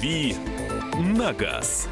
«Дави 0.00 0.34
на 0.98 1.34
газ». 1.34 1.86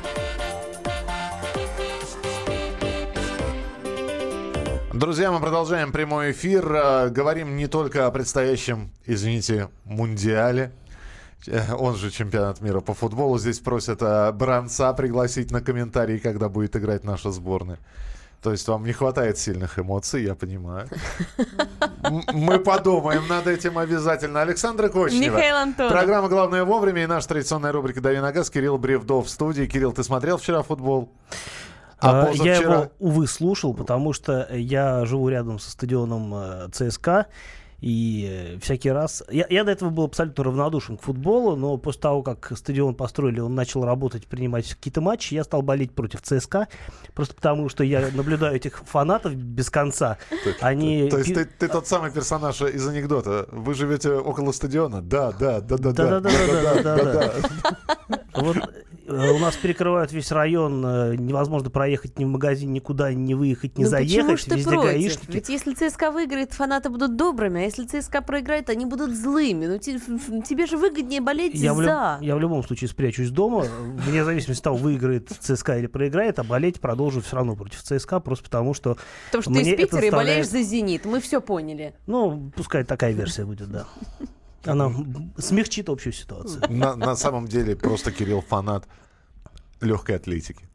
Друзья, 4.94 5.30
мы 5.30 5.40
продолжаем 5.40 5.92
прямой 5.92 6.32
эфир. 6.32 6.72
Э, 6.72 7.08
говорим 7.10 7.56
не 7.56 7.66
только 7.66 8.06
о 8.06 8.10
предстоящем, 8.10 8.90
извините, 9.04 9.68
мундиале. 9.84 10.72
Э, 11.46 11.74
он 11.74 11.96
же 11.96 12.10
чемпионат 12.10 12.62
мира 12.62 12.80
по 12.80 12.94
футболу. 12.94 13.38
Здесь 13.38 13.58
просят 13.58 14.00
э, 14.00 14.32
Бранца 14.32 14.94
пригласить 14.94 15.50
на 15.50 15.60
комментарии, 15.60 16.16
когда 16.16 16.48
будет 16.48 16.76
играть 16.76 17.04
наша 17.04 17.30
сборная. 17.30 17.78
То 18.42 18.52
есть 18.52 18.68
вам 18.68 18.84
не 18.84 18.92
хватает 18.92 19.36
сильных 19.36 19.78
эмоций, 19.78 20.22
я 20.22 20.34
понимаю. 20.36 20.88
Мы 22.32 22.60
подумаем 22.60 23.26
над 23.26 23.48
этим 23.48 23.78
обязательно. 23.78 24.42
Александра 24.42 24.88
Кочнева. 24.88 25.34
Михаил 25.34 25.56
Антонов. 25.56 25.92
Программа 25.92 26.28
«Главное 26.28 26.64
вовремя» 26.64 27.02
и 27.02 27.06
наша 27.06 27.28
традиционная 27.28 27.72
рубрика 27.72 28.00
«Дави 28.00 28.20
на 28.20 28.30
газ». 28.30 28.48
Кирилл 28.48 28.78
Бревдов 28.78 29.26
в 29.26 29.30
студии. 29.30 29.66
Кирилл, 29.66 29.92
ты 29.92 30.04
смотрел 30.04 30.38
вчера 30.38 30.62
футбол? 30.62 31.10
А, 32.00 32.26
а 32.26 32.30
Я 32.30 32.56
его, 32.56 32.92
увы, 33.00 33.26
слушал, 33.26 33.74
потому 33.74 34.12
что 34.12 34.48
я 34.52 35.04
живу 35.04 35.28
рядом 35.28 35.58
со 35.58 35.72
стадионом 35.72 36.32
э, 36.34 36.68
ЦСКА, 36.70 37.26
и 37.80 38.28
э, 38.28 38.58
всякий 38.60 38.90
раз... 38.90 39.22
Я, 39.30 39.46
я 39.48 39.62
до 39.64 39.70
этого 39.70 39.90
был 39.90 40.04
абсолютно 40.04 40.44
равнодушен 40.44 40.96
к 40.96 41.02
футболу, 41.02 41.54
но 41.54 41.76
после 41.76 42.00
того, 42.00 42.22
как 42.22 42.52
стадион 42.56 42.94
построили, 42.94 43.40
он 43.40 43.54
начал 43.54 43.84
работать, 43.84 44.26
принимать 44.26 44.68
какие-то 44.68 45.00
матчи, 45.00 45.34
я 45.34 45.44
стал 45.44 45.62
болеть 45.62 45.92
против 45.92 46.22
ЦСКА, 46.22 46.68
просто 47.14 47.34
потому 47.34 47.68
что 47.68 47.84
я 47.84 48.08
наблюдаю 48.12 48.56
этих 48.56 48.78
фанатов 48.84 49.34
без 49.34 49.70
конца. 49.70 50.18
Они... 50.60 51.08
То 51.08 51.18
есть 51.18 51.34
ты, 51.34 51.44
ты 51.44 51.68
тот 51.68 51.86
самый 51.86 52.10
персонаж 52.10 52.60
из 52.62 52.86
анекдота. 52.86 53.48
Вы 53.52 53.74
живете 53.74 54.10
около 54.10 54.50
стадиона? 54.50 55.00
Да, 55.00 55.30
да, 55.32 55.60
да, 55.60 55.78
да, 55.78 55.92
да. 55.92 56.20
Да, 56.20 56.20
да, 56.20 56.82
да, 56.82 56.82
да, 56.82 57.12
да. 58.08 58.22
Вот 58.34 58.56
у 59.08 59.38
нас 59.38 59.56
перекрывают 59.56 60.12
весь 60.12 60.30
район, 60.30 60.84
э, 60.84 61.16
невозможно 61.16 61.70
проехать 61.70 62.18
ни 62.18 62.24
в 62.24 62.28
магазин, 62.28 62.72
никуда 62.72 63.12
не 63.12 63.34
выехать, 63.34 63.78
не 63.78 63.84
ну, 63.84 63.90
заехать, 63.90 64.44
почему 64.44 64.56
везде 64.56 64.70
против? 64.70 64.84
гаишники. 64.84 65.30
Ведь 65.30 65.48
если 65.48 65.74
ЦСКА 65.74 66.10
выиграет, 66.10 66.52
фанаты 66.52 66.90
будут 66.90 67.16
добрыми, 67.16 67.60
а 67.60 67.64
если 67.64 67.86
ЦСКА 67.86 68.22
проиграет, 68.22 68.70
они 68.70 68.86
будут 68.86 69.14
злыми. 69.14 69.66
Ну 69.66 69.78
тебе 69.78 70.66
же 70.66 70.76
выгоднее 70.76 71.20
болеть 71.20 71.54
я 71.54 71.74
за. 71.74 72.18
В, 72.20 72.22
я 72.22 72.36
в 72.36 72.40
любом 72.40 72.62
случае 72.62 72.88
спрячусь 72.88 73.30
дома, 73.30 73.66
вне 74.06 74.24
зависимости 74.24 74.60
от 74.60 74.64
того, 74.64 74.76
выиграет 74.76 75.30
ЦСКА 75.40 75.78
или 75.78 75.86
проиграет, 75.86 76.38
а 76.38 76.44
болеть 76.44 76.80
продолжу 76.80 77.20
все 77.20 77.36
равно 77.36 77.56
против 77.56 77.82
ЦСКА, 77.82 78.20
просто 78.20 78.44
потому 78.44 78.74
что 78.74 78.96
Потому 79.26 79.42
что 79.42 79.52
ты 79.52 79.70
из 79.70 79.76
Питера 79.76 80.06
и 80.06 80.10
болеешь 80.10 80.48
за 80.48 80.62
«Зенит», 80.62 81.04
мы 81.04 81.20
все 81.20 81.40
поняли. 81.40 81.94
Ну, 82.06 82.52
пускай 82.54 82.84
такая 82.84 83.12
версия 83.12 83.44
будет, 83.44 83.70
да. 83.70 83.86
Она 84.64 84.92
смягчит 85.38 85.88
общую 85.88 86.12
ситуацию. 86.12 86.62
На, 86.68 86.96
на 86.96 87.16
самом 87.16 87.46
деле 87.46 87.76
просто 87.76 88.12
Кирилл 88.12 88.42
фанат 88.42 88.86
легкой 89.80 90.16
атлетики. 90.16 90.68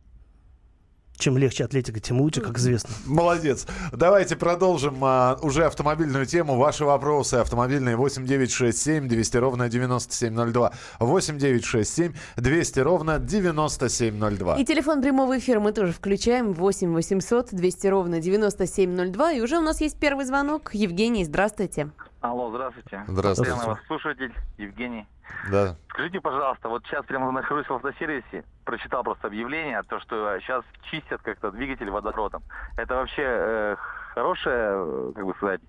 Чем 1.17 1.37
легче 1.37 1.63
атлетика, 1.63 1.99
тем 1.99 2.19
лучше, 2.19 2.41
как 2.41 2.57
известно. 2.57 2.89
Молодец. 3.05 3.67
Давайте 3.91 4.35
продолжим 4.35 4.97
а, 5.03 5.37
уже 5.41 5.65
автомобильную 5.65 6.25
тему. 6.25 6.57
Ваши 6.57 6.85
вопросы 6.85 7.35
автомобильные 7.35 7.95
8967 7.95 9.07
200 9.07 9.37
ровно 9.37 9.69
9702. 9.69 10.73
8967 10.99 12.13
200 12.35 12.79
ровно 12.79 13.19
9702. 13.19 14.59
И 14.59 14.65
телефон 14.65 15.01
прямого 15.01 15.37
эфира 15.37 15.59
мы 15.59 15.71
тоже 15.71 15.93
включаем 15.93 16.51
8 16.51 16.91
800 16.91 17.49
200 17.51 17.87
ровно 17.87 18.19
9702. 18.19 19.33
И 19.33 19.41
уже 19.41 19.59
у 19.59 19.61
нас 19.61 19.81
есть 19.81 19.97
первый 19.97 20.25
звонок. 20.25 20.71
Евгений, 20.73 21.23
здравствуйте. 21.23 21.91
Алло, 22.23 22.49
здравствуйте. 22.51 23.03
Здравствуйте. 23.05 23.51
Постоянно 23.51 23.75
вас 23.75 23.85
слушатель, 23.85 24.33
Евгений. 24.57 25.05
Да. 25.51 25.75
Скажите, 25.89 26.21
пожалуйста, 26.21 26.69
вот 26.69 26.85
сейчас 26.85 27.05
прямо 27.05 27.29
нахожусь 27.33 27.67
в 27.67 27.73
автосервисе, 27.73 28.45
прочитал 28.63 29.03
просто 29.03 29.27
объявление, 29.27 29.83
то, 29.83 29.99
что 29.99 30.39
сейчас 30.39 30.63
чистят 30.89 31.21
как-то 31.21 31.51
двигатель 31.51 31.89
водородом. 31.89 32.41
Это 32.77 32.95
вообще 32.95 33.23
э, 33.25 33.75
хорошая, 34.13 35.11
как 35.11 35.25
бы 35.25 35.33
сказать, 35.35 35.59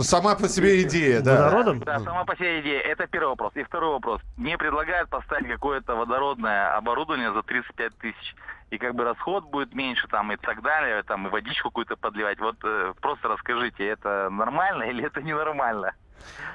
сама 0.00 0.34
по 0.34 0.48
себе 0.48 0.82
идея, 0.82 1.20
да. 1.20 1.44
Водородом? 1.44 1.80
Да, 1.80 1.98
сама 2.00 2.24
по 2.24 2.36
себе 2.36 2.60
идея. 2.60 2.80
Это 2.80 3.06
первый 3.06 3.30
вопрос. 3.30 3.52
И 3.56 3.62
второй 3.62 3.90
вопрос. 3.90 4.20
Мне 4.36 4.58
предлагают 4.58 5.10
поставить 5.10 5.48
какое-то 5.48 5.94
водородное 5.94 6.76
оборудование 6.76 7.32
за 7.32 7.42
35 7.42 7.96
тысяч. 7.98 8.34
И 8.70 8.78
как 8.78 8.94
бы 8.94 9.04
расход 9.04 9.44
будет 9.44 9.74
меньше 9.74 10.08
там 10.08 10.32
и 10.32 10.36
так 10.36 10.62
далее, 10.62 11.02
там 11.04 11.26
и 11.26 11.30
водичку 11.30 11.70
какую-то 11.70 11.96
подливать. 11.96 12.40
Вот 12.40 12.56
э, 12.64 12.94
просто 13.00 13.28
расскажите, 13.28 13.86
это 13.86 14.28
нормально 14.30 14.84
или 14.84 15.04
это 15.04 15.22
ненормально? 15.22 15.92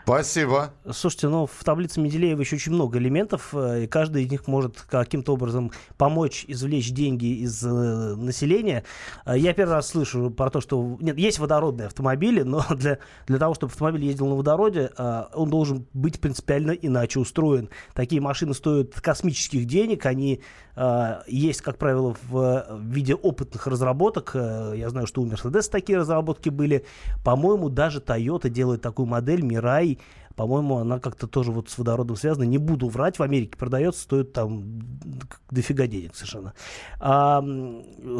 Спасибо. 0.09 0.73
Слушайте, 0.91 1.27
ну 1.27 1.45
в 1.45 1.63
таблице 1.63 1.99
Менделеева 1.99 2.39
еще 2.41 2.55
очень 2.55 2.73
много 2.73 2.97
элементов, 2.97 3.53
э, 3.53 3.83
и 3.83 3.87
каждый 3.87 4.23
из 4.23 4.31
них 4.31 4.47
может 4.47 4.81
каким-то 4.81 5.33
образом 5.33 5.71
помочь 5.97 6.45
извлечь 6.47 6.91
деньги 6.91 7.43
из 7.43 7.63
э, 7.63 7.69
населения. 7.69 8.83
Э, 9.25 9.37
я 9.37 9.53
первый 9.53 9.73
раз 9.73 9.89
слышу 9.89 10.31
про 10.31 10.49
то, 10.49 10.61
что 10.61 10.97
нет, 10.99 11.17
есть 11.19 11.37
водородные 11.37 11.87
автомобили, 11.87 12.41
но 12.41 12.65
для, 12.75 12.97
для 13.27 13.37
того, 13.37 13.53
чтобы 13.53 13.71
автомобиль 13.71 14.05
ездил 14.05 14.27
на 14.27 14.35
водороде, 14.35 14.89
э, 14.97 15.23
он 15.35 15.49
должен 15.51 15.85
быть 15.93 16.19
принципиально 16.19 16.71
иначе 16.71 17.19
устроен. 17.19 17.69
Такие 17.93 18.19
машины 18.19 18.55
стоят 18.55 18.99
космических 18.99 19.65
денег, 19.65 20.07
они 20.07 20.41
э, 20.75 21.21
есть, 21.27 21.61
как 21.61 21.77
правило, 21.77 22.15
в, 22.23 22.65
в 22.67 22.81
виде 22.81 23.13
опытных 23.13 23.67
разработок. 23.67 24.31
Э, 24.33 24.73
я 24.75 24.89
знаю, 24.89 25.05
что 25.05 25.21
у 25.21 25.27
Mercedes 25.27 25.69
такие 25.69 25.99
разработки 25.99 26.49
были. 26.49 26.85
По-моему, 27.23 27.69
даже 27.69 27.99
Toyota 27.99 28.49
делает 28.49 28.81
такую 28.81 29.05
модель 29.05 29.43
Мирай, 29.49 29.99
по-моему, 30.35 30.77
она 30.77 30.99
как-то 30.99 31.27
тоже 31.27 31.51
вот 31.51 31.69
с 31.69 31.77
водородом 31.77 32.15
связана. 32.15 32.45
Не 32.45 32.57
буду 32.57 32.87
врать, 32.87 33.19
в 33.19 33.23
Америке 33.23 33.57
продается, 33.57 34.03
стоит 34.03 34.31
там 34.31 34.79
дофига 35.51 35.85
денег 35.85 36.15
совершенно. 36.15 36.53
А, 37.01 37.43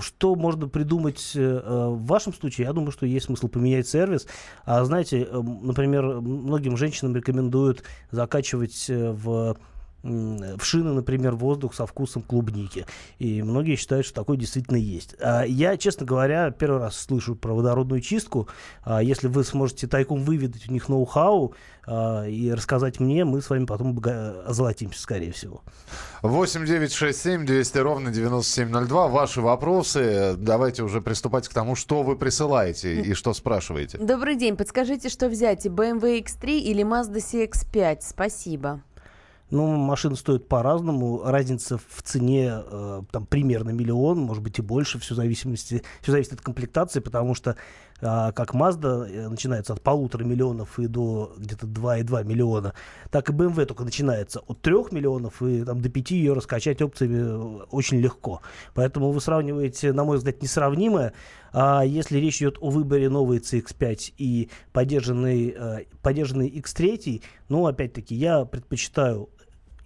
что 0.01 0.35
можно 0.35 0.68
придумать 0.68 1.31
э, 1.35 1.39
в 1.39 2.06
вашем 2.06 2.34
случае? 2.34 2.68
Я 2.68 2.73
думаю, 2.73 2.91
что 2.91 3.06
есть 3.06 3.28
смысл 3.28 3.47
поменять 3.47 3.88
сервис. 3.88 4.28
А 4.66 4.84
знаете, 4.84 5.29
например, 5.31 6.19
многим 6.19 6.75
женщинам 6.75 7.16
рекомендуют 7.16 7.84
закачивать 8.12 8.89
э, 8.89 9.12
в 9.12 9.56
в 10.03 10.63
шины, 10.63 10.93
например, 10.93 11.35
воздух 11.35 11.73
со 11.73 11.85
вкусом 11.85 12.21
клубники. 12.21 12.85
И 13.17 13.41
многие 13.41 13.75
считают, 13.75 14.05
что 14.05 14.15
такое 14.15 14.37
действительно 14.37 14.77
есть. 14.77 15.15
А 15.19 15.43
я, 15.43 15.77
честно 15.77 16.05
говоря, 16.05 16.51
первый 16.51 16.79
раз 16.79 16.97
слышу 16.97 17.35
про 17.35 17.53
водородную 17.53 18.01
чистку. 18.01 18.47
А 18.83 19.03
если 19.03 19.27
вы 19.27 19.43
сможете 19.43 19.88
тайком 19.88 20.23
выведать 20.23 20.69
у 20.69 20.71
них 20.71 20.88
ноу-хау 20.89 21.53
а, 21.85 22.25
и 22.25 22.51
рассказать 22.51 22.99
мне, 22.99 23.25
мы 23.25 23.41
с 23.41 23.49
вами 23.49 23.65
потом 23.65 23.99
озолотимся, 24.45 25.01
скорее 25.01 25.31
всего. 25.31 25.63
8 26.21 26.65
9 26.65 26.93
6 26.93 27.21
7 27.21 27.45
200 27.45 27.77
ровно 27.79 28.11
9702. 28.11 29.07
Ваши 29.07 29.41
вопросы. 29.41 30.35
Давайте 30.38 30.83
уже 30.83 31.01
приступать 31.01 31.47
к 31.47 31.53
тому, 31.53 31.75
что 31.75 32.03
вы 32.03 32.15
присылаете 32.15 33.01
и 33.01 33.13
что 33.13 33.33
спрашиваете. 33.33 33.97
Добрый 33.97 34.35
день. 34.35 34.55
Подскажите, 34.55 35.09
что 35.09 35.29
взять, 35.29 35.65
BMW 35.65 36.23
X3 36.23 36.59
или 36.59 36.83
Mazda 36.83 37.17
CX-5? 37.17 37.99
Спасибо. 38.01 38.81
Ну, 39.51 39.65
машины 39.77 40.15
стоят 40.15 40.47
по-разному. 40.47 41.23
Разница 41.23 41.77
в 41.77 42.03
цене 42.03 42.51
э, 42.53 43.01
там 43.11 43.25
примерно 43.25 43.71
миллион, 43.71 44.19
может 44.19 44.43
быть 44.43 44.59
и 44.59 44.61
больше, 44.61 44.99
все, 44.99 45.15
зависимости, 45.15 45.81
все 46.01 46.11
зависит 46.11 46.33
от 46.33 46.41
комплектации, 46.41 46.99
потому 46.99 47.33
что 47.33 47.55
э, 47.99 48.31
как 48.33 48.53
Mazda 48.53 49.27
начинается 49.27 49.73
от 49.73 49.81
полутора 49.81 50.23
миллионов 50.23 50.77
и 50.77 50.85
до 50.85 51.33
где-то 51.38 51.65
2,2 51.65 52.25
миллиона, 52.25 52.75
так 53.09 53.31
и 53.31 53.33
BMW 53.33 53.65
только 53.65 53.83
начинается 53.83 54.41
от 54.41 54.61
3 54.61 54.73
миллионов 54.91 55.41
и 55.41 55.63
там, 55.63 55.81
до 55.81 55.89
5 55.89 56.11
ее 56.11 56.33
раскачать 56.33 56.83
опциями 56.83 57.17
э, 57.17 57.63
очень 57.71 57.99
легко. 57.99 58.41
Поэтому 58.75 59.11
вы 59.11 59.19
сравниваете, 59.19 59.93
на 59.93 60.03
мой 60.03 60.17
взгляд, 60.17 60.43
несравнимое. 60.43 61.13
А 61.51 61.83
если 61.83 62.19
речь 62.19 62.38
идет 62.38 62.57
о 62.61 62.69
выборе 62.69 63.09
новой 63.09 63.39
CX-5 63.39 64.13
и 64.19 64.50
поддержанный, 64.74 65.56
э, 65.57 65.85
поддержанный 66.03 66.50
X3, 66.50 67.24
ну, 67.50 67.65
опять-таки, 67.65 68.13
я 68.13 68.45
предпочитаю 68.45 69.29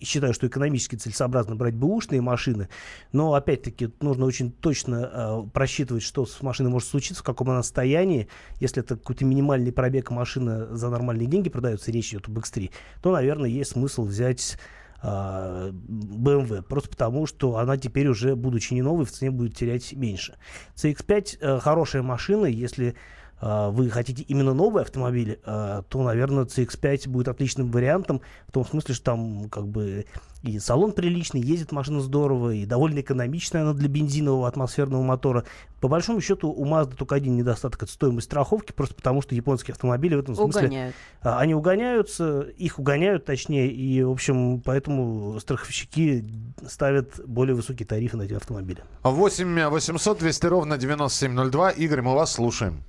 считаю, 0.03 0.33
что 0.33 0.47
экономически 0.47 0.95
целесообразно 0.95 1.55
брать 1.55 1.75
бэушные 1.75 2.21
машины, 2.21 2.69
но 3.11 3.33
опять-таки 3.33 3.91
нужно 4.01 4.25
очень 4.25 4.51
точно 4.51 5.09
э, 5.11 5.49
просчитывать, 5.53 6.03
что 6.03 6.25
с 6.25 6.41
машиной 6.41 6.71
может 6.71 6.89
случиться, 6.89 7.21
в 7.21 7.25
каком 7.25 7.49
она 7.49 7.63
состоянии. 7.63 8.27
Если 8.59 8.81
это 8.81 8.95
какой-то 8.95 9.25
минимальный 9.25 9.71
пробег 9.71 10.11
машины 10.11 10.75
за 10.75 10.89
нормальные 10.89 11.27
деньги 11.27 11.49
продается, 11.49 11.91
речь 11.91 12.09
идет 12.09 12.27
об 12.27 12.37
X3, 12.37 12.71
то, 13.01 13.11
наверное, 13.11 13.49
есть 13.49 13.71
смысл 13.71 14.05
взять 14.05 14.57
BMW, 15.03 16.61
просто 16.61 16.89
потому, 16.89 17.25
что 17.25 17.57
она 17.57 17.75
теперь 17.75 18.07
уже, 18.07 18.37
будучи 18.37 18.73
не 18.73 18.81
новой, 18.81 19.03
в 19.03 19.11
цене 19.11 19.31
будет 19.31 19.55
терять 19.55 19.91
меньше. 19.91 20.37
CX-5 20.75 21.37
э, 21.41 21.59
хорошая 21.59 22.03
машина, 22.03 22.45
если 22.45 22.95
вы 23.41 23.89
хотите 23.89 24.23
именно 24.23 24.53
новый 24.53 24.83
автомобиль, 24.83 25.39
а, 25.45 25.81
то, 25.89 26.01
наверное, 26.03 26.45
CX-5 26.45 27.09
будет 27.09 27.27
отличным 27.27 27.71
вариантом, 27.71 28.21
в 28.47 28.51
том 28.51 28.65
смысле, 28.65 28.95
что 28.95 29.03
там 29.03 29.49
как 29.49 29.67
бы 29.67 30.05
и 30.43 30.59
салон 30.59 30.91
приличный, 30.91 31.41
ездит 31.41 31.71
машина 31.71 32.01
здорово, 32.01 32.51
и 32.53 32.65
довольно 32.65 32.99
экономичная 32.99 33.61
она 33.61 33.73
для 33.73 33.87
бензинового 33.87 34.45
атмосферного 34.45 35.01
мотора. 35.01 35.45
По 35.79 35.87
большому 35.87 36.19
счету 36.19 36.49
у 36.49 36.65
Mazda 36.65 36.95
только 36.95 37.15
один 37.15 37.37
недостаток– 37.37 37.83
это 37.83 37.91
стоимость 37.91 38.27
страховки, 38.27 38.73
просто 38.73 38.93
потому 38.93 39.21
что 39.21 39.35
японские 39.35 39.71
автомобили 39.71 40.15
в 40.15 40.19
этом 40.19 40.35
смысле… 40.35 40.67
Угоняют. 40.67 40.95
а, 41.21 41.39
Они 41.39 41.55
угоняются, 41.55 42.41
их 42.41 42.77
угоняют 42.77 43.23
точнее, 43.23 43.71
и, 43.71 44.03
в 44.03 44.11
общем, 44.11 44.61
поэтому 44.61 45.39
страховщики 45.39 46.25
ставят 46.67 47.21
более 47.25 47.55
высокие 47.55 47.87
тарифы 47.87 48.17
на 48.17 48.23
эти 48.23 48.33
автомобили. 48.33 48.83
8 49.03 49.67
800 49.69 50.19
200 50.19 50.45
ровно 50.47 50.77
9702. 50.77 51.71
Игорь, 51.71 52.01
мы 52.01 52.15
вас 52.15 52.33
слушаем. 52.33 52.83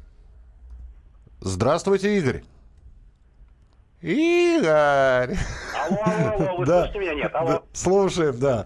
Здравствуйте, 1.44 2.16
Игорь. 2.18 2.42
Игорь! 4.00 5.36
Алло, 5.78 5.98
алло, 6.02 6.32
алло, 6.46 6.56
вы 6.56 6.66
Да. 6.66 6.80
слышите 6.84 6.98
меня? 6.98 7.14
Нет, 7.14 7.34
алло. 7.34 7.48
Да, 7.50 7.62
слушаем, 7.74 8.38
да. 8.38 8.64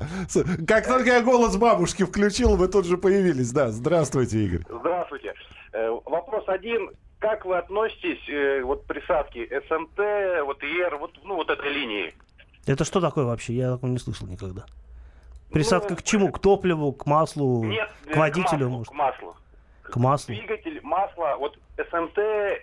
Как 0.67 0.87
только 0.87 1.11
я 1.11 1.23
голос 1.23 1.57
бабушки 1.57 2.05
включил, 2.05 2.57
вы 2.57 2.69
тут 2.69 2.87
же 2.87 2.97
появились. 2.97 3.51
Да, 3.51 3.71
здравствуйте, 3.71 4.39
Игорь. 4.45 4.63
Здравствуйте. 4.69 5.35
Э, 5.73 5.91
Вопрос 6.05 6.45
один. 6.47 6.91
Как 7.19 7.45
вы 7.45 7.59
относитесь 7.59 8.29
э, 8.29 8.63
вот 8.63 8.87
присадки 8.87 9.45
СМТ, 9.69 10.45
вот 10.47 10.63
ИР, 10.63 10.99
вот, 10.99 11.19
ну, 11.25 11.35
вот 11.35 11.51
этой 11.51 11.73
линии? 11.73 12.15
Это 12.67 12.85
что 12.85 13.01
такое 13.01 13.25
вообще? 13.25 13.55
Я 13.55 13.73
такого 13.73 13.91
не 13.91 13.99
слышал 13.99 14.29
никогда. 14.29 14.67
Присадка 15.51 15.91
Ну, 15.91 15.97
к 15.97 16.03
чему? 16.05 16.31
К 16.31 16.39
топливу, 16.39 16.93
к 16.93 17.07
маслу, 17.07 17.65
Нет, 17.65 17.89
э, 18.07 18.13
к 18.13 18.17
водителю, 18.17 18.69
маслу, 18.69 18.69
может? 18.71 18.89
К 18.89 18.95
маслу. 18.95 19.37
К 19.90 19.96
маслу. 19.96 20.35
Двигатель, 20.35 20.81
масло, 20.82 21.37
вот 21.38 21.58
СМТ, 21.76 22.19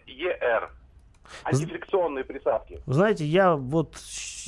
ЕР. 0.07 0.71
Антифрикционные 1.43 2.23
присадки. 2.23 2.79
Знаете, 2.85 3.25
я 3.25 3.55
вот 3.55 3.97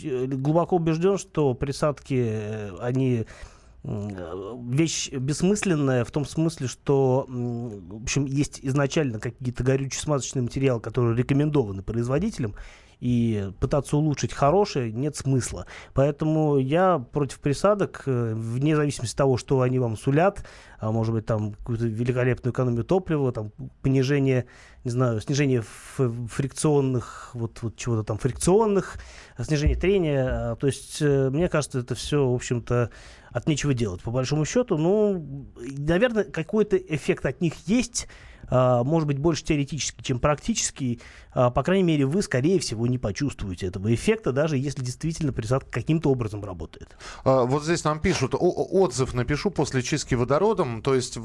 глубоко 0.04 0.76
убежден, 0.76 1.18
что 1.18 1.54
присадки, 1.56 2.28
э, 2.30 2.78
они 2.80 3.26
вещь 3.84 5.10
бессмысленная 5.12 6.04
в 6.04 6.12
том 6.12 6.26
смысле, 6.26 6.68
что, 6.68 7.26
в 7.28 8.02
общем, 8.04 8.26
есть 8.26 8.60
изначально 8.62 9.20
какие-то 9.20 9.64
горюче-смазочные 9.64 10.42
материалы, 10.42 10.82
которые 10.82 11.16
рекомендованы 11.16 11.84
производителям, 11.84 12.56
и 13.00 13.52
пытаться 13.60 13.98
улучшить 13.98 14.34
хорошее 14.34 14.92
нет 14.92 15.16
смысла. 15.16 15.68
Поэтому 15.94 16.58
я 16.58 17.00
против 17.00 17.40
присадок, 17.40 18.04
э, 18.06 18.34
вне 18.36 18.76
зависимости 18.76 19.14
от 19.14 19.18
того, 19.18 19.38
что 19.38 19.62
они 19.62 19.80
вам 19.80 19.98
сулят, 19.98 20.46
а 20.80 20.92
может 20.92 21.14
быть 21.14 21.26
там 21.26 21.54
какую-то 21.54 21.86
великолепную 21.86 22.54
экономию 22.54 22.84
топлива, 22.84 23.32
там 23.32 23.52
понижение, 23.82 24.46
не 24.84 24.92
знаю, 24.92 25.22
снижение 25.22 25.64
фрикционных, 25.64 27.32
вот, 27.34 27.62
вот 27.62 27.76
чего-то 27.76 28.04
там 28.04 28.18
фрикционных, 28.18 28.98
снижение 29.40 29.78
трения. 29.78 30.52
а, 30.52 30.56
То 30.56 30.68
есть, 30.68 30.98
э, 31.02 31.30
мне 31.30 31.50
кажется, 31.50 31.80
это 31.80 31.96
все, 31.96 32.28
в 32.28 32.34
общем-то, 32.34 32.90
от 33.32 33.48
нечего 33.48 33.74
делать. 33.74 34.02
По 34.02 34.12
большому 34.12 34.46
счету, 34.46 34.78
ну, 34.78 35.48
наверное, 35.78 36.24
какой-то 36.24 36.78
эффект 36.78 37.26
от 37.26 37.42
них 37.42 37.54
есть, 37.68 38.08
может 38.50 39.08
быть, 39.08 39.20
больше 39.20 39.44
теоретический, 39.44 40.04
чем 40.04 40.20
практический. 40.20 41.02
А, 41.34 41.52
По 41.52 41.64
крайней 41.64 41.84
мере, 41.84 42.06
вы, 42.06 42.22
скорее 42.22 42.60
всего, 42.60 42.88
не 42.88 42.98
почувствуете 42.98 43.68
этого 43.68 43.94
эффекта, 43.94 44.32
даже 44.32 44.58
если 44.58 44.84
действительно 44.84 45.34
присадка 45.34 45.70
каким-то 45.70 46.10
образом 46.10 46.44
работает. 46.44 46.98
А, 47.24 47.44
Вот 47.44 47.64
здесь 47.64 47.84
нам 47.84 48.00
пишут, 48.00 48.34
отзыв 48.38 49.14
напишу 49.14 49.52
после 49.52 49.82
чистки 49.82 50.16
водородом, 50.16 50.82
то 50.82 50.96
есть 50.96 51.18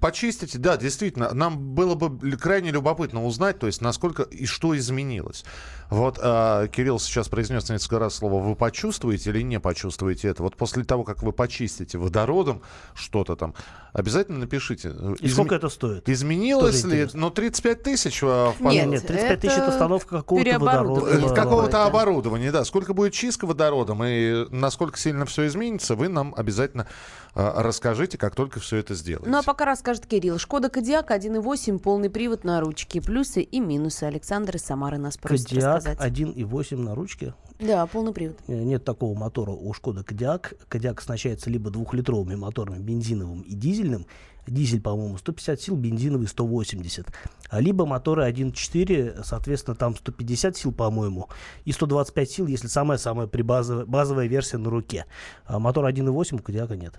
почистите, 0.00 0.58
да, 0.58 0.76
действительно, 0.76 1.32
нам 1.34 1.74
было 1.74 1.94
бы 1.94 2.36
крайне 2.36 2.70
любопытно 2.70 3.24
узнать, 3.24 3.58
то 3.58 3.66
есть 3.66 3.80
насколько 3.80 4.22
и 4.22 4.46
что 4.46 4.76
изменилось. 4.76 5.44
Вот 5.90 6.18
а, 6.22 6.66
Кирилл 6.68 6.98
сейчас 6.98 7.28
произнес 7.28 7.68
несколько 7.68 7.98
раз 7.98 8.16
слово 8.16 8.40
«вы 8.40 8.54
почувствуете» 8.54 9.30
или 9.30 9.42
не 9.42 9.60
почувствуете 9.60 10.28
это. 10.28 10.42
Вот 10.42 10.56
после 10.56 10.84
того, 10.84 11.04
как 11.04 11.22
вы 11.22 11.32
почистите 11.32 11.98
водородом 11.98 12.62
что-то 12.94 13.36
там, 13.36 13.54
обязательно 13.92 14.38
напишите. 14.38 14.94
И 15.20 15.28
сколько 15.28 15.54
это 15.54 15.68
стоит? 15.68 16.08
Изменилось 16.08 16.84
ли? 16.84 16.90
интересно. 16.90 17.20
Ну, 17.20 17.30
35 17.30 17.82
тысяч 17.82 18.20
а, 18.22 18.52
Нет, 18.60 18.86
Нет, 18.88 19.06
35 19.06 19.40
тысяч 19.40 19.52
это 19.52 19.62
это 19.62 19.70
установка 19.70 20.16
какого-то. 20.18 20.50
Э, 20.50 20.58
водорода. 20.58 21.34
какого-то 21.34 21.84
оборудования, 21.86 22.52
да. 22.52 22.64
Сколько 22.64 22.94
будет 22.94 23.12
чистка 23.12 23.46
водородом 23.46 24.02
и 24.04 24.46
насколько 24.50 24.98
сильно 24.98 25.26
все 25.26 25.46
изменится, 25.46 25.94
вы 25.94 26.08
нам 26.08 26.34
обязательно 26.36 26.86
а, 27.34 27.62
расскажите, 27.62 28.18
как 28.18 28.34
только 28.34 28.60
все 28.60 28.76
это 28.78 28.94
сделаете. 28.94 29.30
Ну 29.30 29.38
а 29.38 29.42
пока 29.42 29.64
расскажет 29.64 30.06
Кирилл. 30.06 30.38
Шкода 30.38 30.68
Кодиак 30.68 31.10
1.8, 31.10 31.78
полный 31.78 32.10
привод 32.10 32.44
на 32.44 32.60
ручке. 32.60 33.00
Плюсы 33.00 33.42
и 33.42 33.60
минусы. 33.60 34.04
Александр 34.04 34.56
из 34.56 34.62
Самары 34.62 34.98
нас 34.98 35.16
просит 35.16 35.48
Кодиак 35.48 35.76
рассказать. 35.76 35.98
1.8 36.00 36.76
на 36.76 36.94
ручке. 36.94 37.34
Да, 37.60 37.86
полный 37.86 38.12
привод. 38.12 38.38
Э, 38.48 38.54
Нет 38.54 38.84
такого 38.84 39.16
мотора 39.16 39.50
у 39.50 39.72
Шкода 39.74 40.02
Кодиак. 40.02 40.54
Кодиак 40.68 41.00
оснащается 41.00 41.50
либо 41.50 41.70
двухлитровыми 41.70 42.34
моторами, 42.34 42.78
бензиновым 42.78 43.42
и 43.42 43.54
дизельным. 43.54 44.06
Дизель, 44.46 44.80
по-моему, 44.80 45.18
150 45.18 45.60
сил, 45.60 45.76
бензиновый 45.76 46.26
180. 46.26 47.06
А 47.50 47.60
либо 47.60 47.84
моторы 47.84 48.28
1.4, 48.28 49.22
соответственно, 49.22 49.76
там 49.76 49.94
150 49.94 50.56
сил, 50.56 50.72
по-моему, 50.72 51.28
и 51.64 51.72
125 51.72 52.30
сил, 52.30 52.46
если 52.46 52.66
самая-самая 52.66 53.26
прибазовая 53.26 53.84
базовая 53.84 54.26
версия 54.26 54.56
на 54.56 54.70
руке. 54.70 55.04
А 55.44 55.58
мотор 55.58 55.86
1.8 55.86 56.36
у 56.36 56.42
Кодиака 56.42 56.76
нет. 56.76 56.94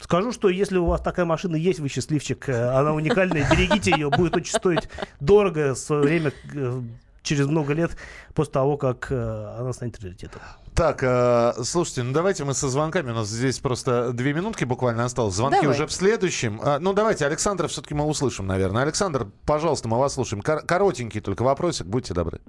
Скажу, 0.00 0.32
что 0.32 0.48
если 0.48 0.78
у 0.78 0.86
вас 0.86 1.00
такая 1.00 1.24
машина 1.24 1.54
есть, 1.54 1.78
вы 1.78 1.88
счастливчик, 1.88 2.48
э, 2.48 2.70
она 2.70 2.92
уникальная, 2.92 3.48
берегите 3.48 3.92
ее, 3.92 4.10
будет 4.10 4.34
очень 4.34 4.52
стоить 4.52 4.88
дорого 5.20 5.74
в 5.74 5.78
свое 5.78 6.02
время, 6.02 6.32
э, 6.52 6.82
через 7.22 7.46
много 7.46 7.72
лет 7.72 7.96
после 8.34 8.52
того, 8.52 8.76
как 8.76 9.08
э, 9.10 9.56
она 9.58 9.72
станет 9.72 9.98
приоритетом. 9.98 10.40
Так, 10.74 11.02
э, 11.02 11.52
слушайте, 11.62 12.02
ну 12.02 12.12
давайте 12.12 12.44
мы 12.44 12.54
со 12.54 12.68
звонками. 12.68 13.10
У 13.10 13.14
нас 13.14 13.28
здесь 13.28 13.58
просто 13.58 14.12
две 14.12 14.32
минутки 14.32 14.64
буквально 14.64 15.04
осталось. 15.04 15.34
Звонки 15.34 15.60
Давай. 15.60 15.74
уже 15.74 15.86
в 15.86 15.92
следующем. 15.92 16.60
А, 16.62 16.78
ну 16.78 16.92
давайте, 16.92 17.26
Александра 17.26 17.68
все-таки 17.68 17.94
мы 17.94 18.04
услышим, 18.04 18.46
наверное. 18.46 18.82
Александр, 18.82 19.26
пожалуйста, 19.46 19.88
мы 19.88 19.98
вас 19.98 20.14
слушаем. 20.14 20.42
Кор- 20.42 20.62
коротенький 20.64 21.20
только 21.20 21.42
вопросик, 21.42 21.86
будьте 21.86 22.14
добры. 22.14 22.40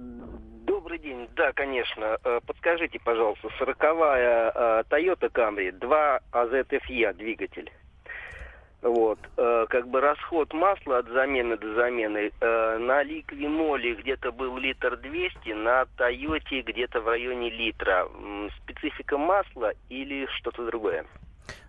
Добрый 0.66 0.98
день. 0.98 1.28
Да, 1.36 1.52
конечно. 1.52 2.16
Э, 2.24 2.40
Подскажите, 2.46 2.98
пожалуйста, 3.04 3.48
сороковая 3.58 4.84
Toyota 4.90 5.30
Camry, 5.32 5.72
2 5.72 6.20
AZFE 6.32 7.14
двигатель. 7.14 7.70
Вот, 8.84 9.18
э, 9.38 9.66
как 9.70 9.88
бы 9.88 10.02
расход 10.02 10.52
масла 10.52 10.98
от 10.98 11.08
замены 11.08 11.56
до 11.56 11.74
замены 11.74 12.30
э, 12.38 12.78
на 12.78 13.02
Ликвимоле 13.02 13.94
где-то 13.94 14.30
был 14.30 14.58
литр 14.58 14.98
200, 14.98 15.52
на 15.52 15.86
Тойоте 15.96 16.60
где-то 16.60 17.00
в 17.00 17.08
районе 17.08 17.48
литра. 17.48 18.06
Специфика 18.62 19.16
масла 19.16 19.72
или 19.88 20.26
что-то 20.36 20.66
другое? 20.66 21.06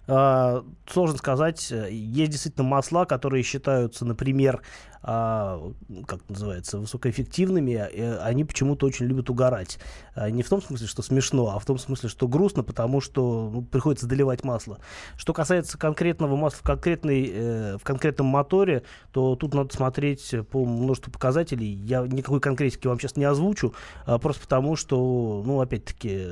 А, 0.09 0.61
Сложно 0.87 1.17
сказать. 1.17 1.71
Есть 1.71 2.31
действительно 2.31 2.67
масла, 2.67 3.05
которые 3.05 3.43
считаются, 3.43 4.05
например, 4.05 4.61
а, 5.07 5.61
как 6.07 6.27
называется, 6.27 6.79
высокоэффективными. 6.79 7.73
э, 7.73 8.17
Они 8.17 8.43
почему-то 8.43 8.87
очень 8.87 9.05
любят 9.05 9.29
угорать. 9.29 9.77
А, 10.15 10.31
Не 10.31 10.41
в 10.41 10.49
том 10.49 10.63
смысле, 10.63 10.87
что 10.87 11.03
смешно, 11.03 11.53
а 11.55 11.59
в 11.59 11.65
том 11.65 11.77
смысле, 11.77 12.09
что 12.09 12.27
грустно, 12.27 12.63
потому 12.63 13.01
что 13.01 13.51
ну, 13.53 13.61
приходится 13.61 14.07
доливать 14.07 14.43
масло. 14.43 14.79
Что 15.15 15.31
касается 15.31 15.77
конкретного 15.77 16.35
масла 16.35 16.57
в, 16.57 16.63
конкретной, 16.63 17.31
э, 17.31 17.77
в 17.77 17.83
конкретном 17.83 18.25
моторе, 18.25 18.81
то 19.11 19.35
тут 19.35 19.53
надо 19.53 19.75
смотреть 19.75 20.33
по 20.49 20.65
множеству 20.65 21.11
показателей. 21.11 21.67
Я 21.67 22.01
никакой 22.07 22.39
конкретики 22.39 22.87
вам 22.87 22.99
сейчас 22.99 23.15
не 23.15 23.25
озвучу, 23.25 23.75
а, 24.07 24.17
просто 24.17 24.41
потому 24.41 24.75
что, 24.75 25.43
ну, 25.45 25.61
опять-таки, 25.61 26.29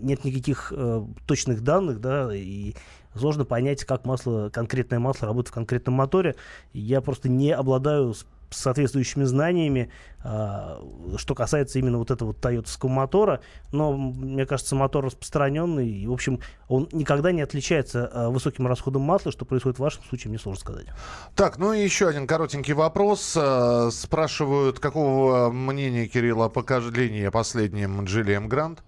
нет 0.00 0.24
никаких 0.24 0.72
э, 0.74 1.04
точных 1.26 1.62
данных, 1.62 2.00
да, 2.00 2.34
и 2.34 2.74
сложно 3.18 3.44
понять, 3.44 3.84
как 3.84 4.04
масло, 4.04 4.50
конкретное 4.50 4.98
масло 4.98 5.26
работает 5.26 5.50
в 5.50 5.54
конкретном 5.54 5.94
моторе. 5.94 6.36
Я 6.72 7.00
просто 7.00 7.28
не 7.28 7.52
обладаю 7.52 8.14
соответствующими 8.50 9.24
знаниями, 9.24 9.90
а, 10.20 10.82
что 11.16 11.34
касается 11.34 11.78
именно 11.78 11.98
вот 11.98 12.10
этого 12.10 12.34
тойотовского 12.34 12.88
мотора. 12.88 13.40
Но, 13.72 13.96
мне 13.96 14.46
кажется, 14.46 14.74
мотор 14.74 15.04
распространенный. 15.04 15.88
И, 15.88 16.06
в 16.06 16.12
общем, 16.12 16.40
он 16.68 16.88
никогда 16.92 17.32
не 17.32 17.42
отличается 17.42 18.10
а, 18.12 18.30
высоким 18.30 18.66
расходом 18.66 19.02
масла. 19.02 19.32
Что 19.32 19.44
происходит 19.44 19.78
в 19.78 19.82
вашем 19.82 20.02
случае, 20.04 20.30
мне 20.30 20.38
сложно 20.38 20.60
сказать. 20.60 20.86
Так, 21.34 21.58
ну 21.58 21.72
и 21.72 21.82
еще 21.82 22.08
один 22.08 22.26
коротенький 22.26 22.74
вопрос. 22.74 23.36
Э, 23.36 23.90
Спрашивают, 23.92 24.80
какого 24.80 25.50
мнения 25.50 26.06
Кирилла 26.06 26.46
о 26.46 26.48
поколении 26.48 27.28
последнем 27.28 28.00
Geely 28.02 28.46
Грант? 28.46 28.82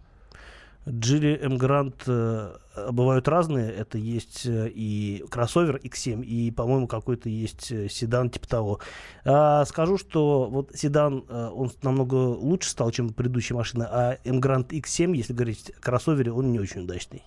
Джили 0.90 1.38
М 1.42 1.56
Грант 1.56 2.02
э, 2.06 2.56
бывают 2.90 3.28
разные. 3.28 3.70
Это 3.70 3.98
есть 3.98 4.46
э, 4.46 4.68
и 4.68 5.24
кроссовер 5.30 5.76
X7, 5.76 6.22
и, 6.24 6.50
по-моему, 6.50 6.86
какой-то 6.86 7.28
есть 7.28 7.70
э, 7.70 7.88
седан 7.88 8.30
типа 8.30 8.48
того. 8.48 8.80
А, 9.24 9.64
скажу, 9.64 9.98
что 9.98 10.48
вот 10.50 10.70
седан, 10.74 11.24
он 11.28 11.70
намного 11.82 12.14
лучше 12.14 12.70
стал, 12.70 12.90
чем 12.90 13.10
предыдущая 13.10 13.56
машина, 13.56 13.88
а 13.90 14.18
М 14.24 14.40
Грант 14.40 14.72
X7, 14.72 15.16
если 15.16 15.32
говорить 15.32 15.70
о 15.70 15.80
кроссовере, 15.80 16.32
он 16.32 16.52
не 16.52 16.58
очень 16.58 16.82
удачный. 16.82 17.22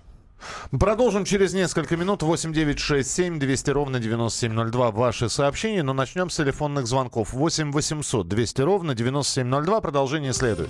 Продолжим 0.77 1.25
через 1.25 1.53
несколько 1.53 1.95
минут. 1.95 2.21
8 2.21 2.53
9 2.53 2.79
6 2.79 3.09
7 3.09 3.39
200 3.39 3.69
ровно 3.71 3.99
9702. 3.99 4.91
Ваши 4.91 5.29
сообщения. 5.29 5.83
Но 5.83 5.93
начнем 5.93 6.29
с 6.29 6.35
телефонных 6.35 6.85
звонков. 6.87 7.33
8 7.33 7.71
800 7.71 8.27
200 8.27 8.61
ровно 8.61 8.93
9702. 8.93 9.81
Продолжение 9.81 10.33
следует. 10.33 10.69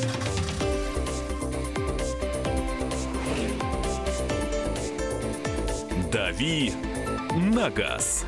«Дави 6.11 6.73
на 7.53 7.69
газ». 7.69 8.25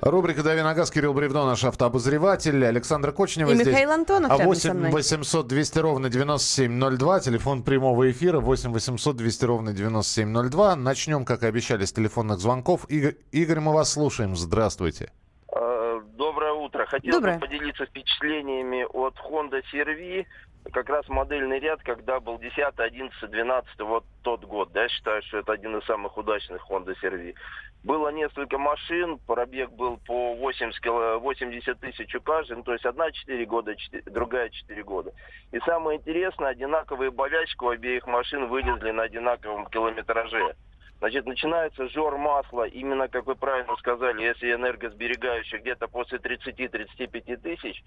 Рубрика 0.00 0.42
«Дави 0.42 0.60
на 0.62 0.74
газ», 0.74 0.90
Кирилл 0.90 1.14
Бревно, 1.14 1.46
наш 1.46 1.64
автообозреватель, 1.64 2.66
Александр 2.66 3.12
Кочнева 3.12 3.52
И 3.52 3.54
здесь. 3.54 3.68
Михаил 3.68 3.90
Антонов 3.92 4.30
А 4.32 4.36
рядом 4.38 4.54
со 4.54 4.68
8 4.68 4.78
мной. 4.78 4.90
800 4.90 5.46
200 5.46 5.78
ровно 5.78 6.10
9702, 6.10 7.20
телефон 7.20 7.62
прямого 7.62 8.10
эфира 8.10 8.40
8 8.40 8.72
800 8.72 9.16
200 9.16 9.44
ровно 9.44 9.72
9702. 9.72 10.76
Начнем, 10.76 11.24
как 11.24 11.42
и 11.42 11.46
обещали, 11.46 11.84
с 11.84 11.92
телефонных 11.92 12.38
звонков. 12.40 12.84
Игорь, 12.90 13.16
Игорь 13.32 13.60
мы 13.60 13.72
вас 13.72 13.92
слушаем. 13.92 14.36
Здравствуйте. 14.36 15.10
Э, 15.56 16.00
Доброе 16.16 16.52
утро. 16.52 16.84
Хотел 16.86 17.12
Доброе. 17.12 17.38
бы 17.38 17.46
поделиться 17.46 17.86
впечатлениями 17.86 18.84
от 18.92 19.14
Honda 19.30 19.62
CR-V. 19.72 20.26
Как 20.72 20.88
раз 20.88 21.06
модельный 21.08 21.58
ряд, 21.58 21.82
когда 21.82 22.20
был 22.20 22.38
10, 22.38 22.58
11, 22.76 23.30
12, 23.30 23.80
вот 23.80 24.04
тот 24.22 24.44
год. 24.44 24.72
Да, 24.72 24.88
считаю, 24.88 25.22
что 25.22 25.38
это 25.38 25.52
один 25.52 25.76
из 25.76 25.84
самых 25.84 26.16
удачных 26.16 26.64
Honda 26.70 26.94
CR-V. 27.02 27.34
Было 27.82 28.08
несколько 28.08 28.56
машин, 28.56 29.18
пробег 29.26 29.70
был 29.72 29.98
по 29.98 30.34
80, 30.34 30.80
кило- 30.82 31.18
80 31.18 31.78
тысяч 31.80 32.14
у 32.14 32.20
каждой, 32.22 32.56
ну, 32.56 32.62
то 32.62 32.72
есть 32.72 32.86
одна 32.86 33.10
4 33.10 33.44
года, 33.44 33.76
четыре- 33.76 34.04
другая 34.06 34.48
4 34.48 34.82
года. 34.82 35.12
И 35.52 35.58
самое 35.60 35.98
интересное, 35.98 36.48
одинаковые 36.48 37.10
болячки 37.10 37.62
у 37.62 37.68
обеих 37.68 38.06
машин 38.06 38.46
вылезли 38.46 38.90
на 38.90 39.02
одинаковом 39.02 39.66
километраже. 39.66 40.54
Значит, 41.00 41.26
начинается 41.26 41.88
жор 41.90 42.16
масла, 42.16 42.66
именно, 42.66 43.08
как 43.08 43.26
вы 43.26 43.34
правильно 43.34 43.76
сказали, 43.76 44.22
если 44.22 44.54
энергосберегающий, 44.54 45.58
где-то 45.58 45.86
после 45.88 46.18
30-35 46.18 47.36
тысяч. 47.38 47.82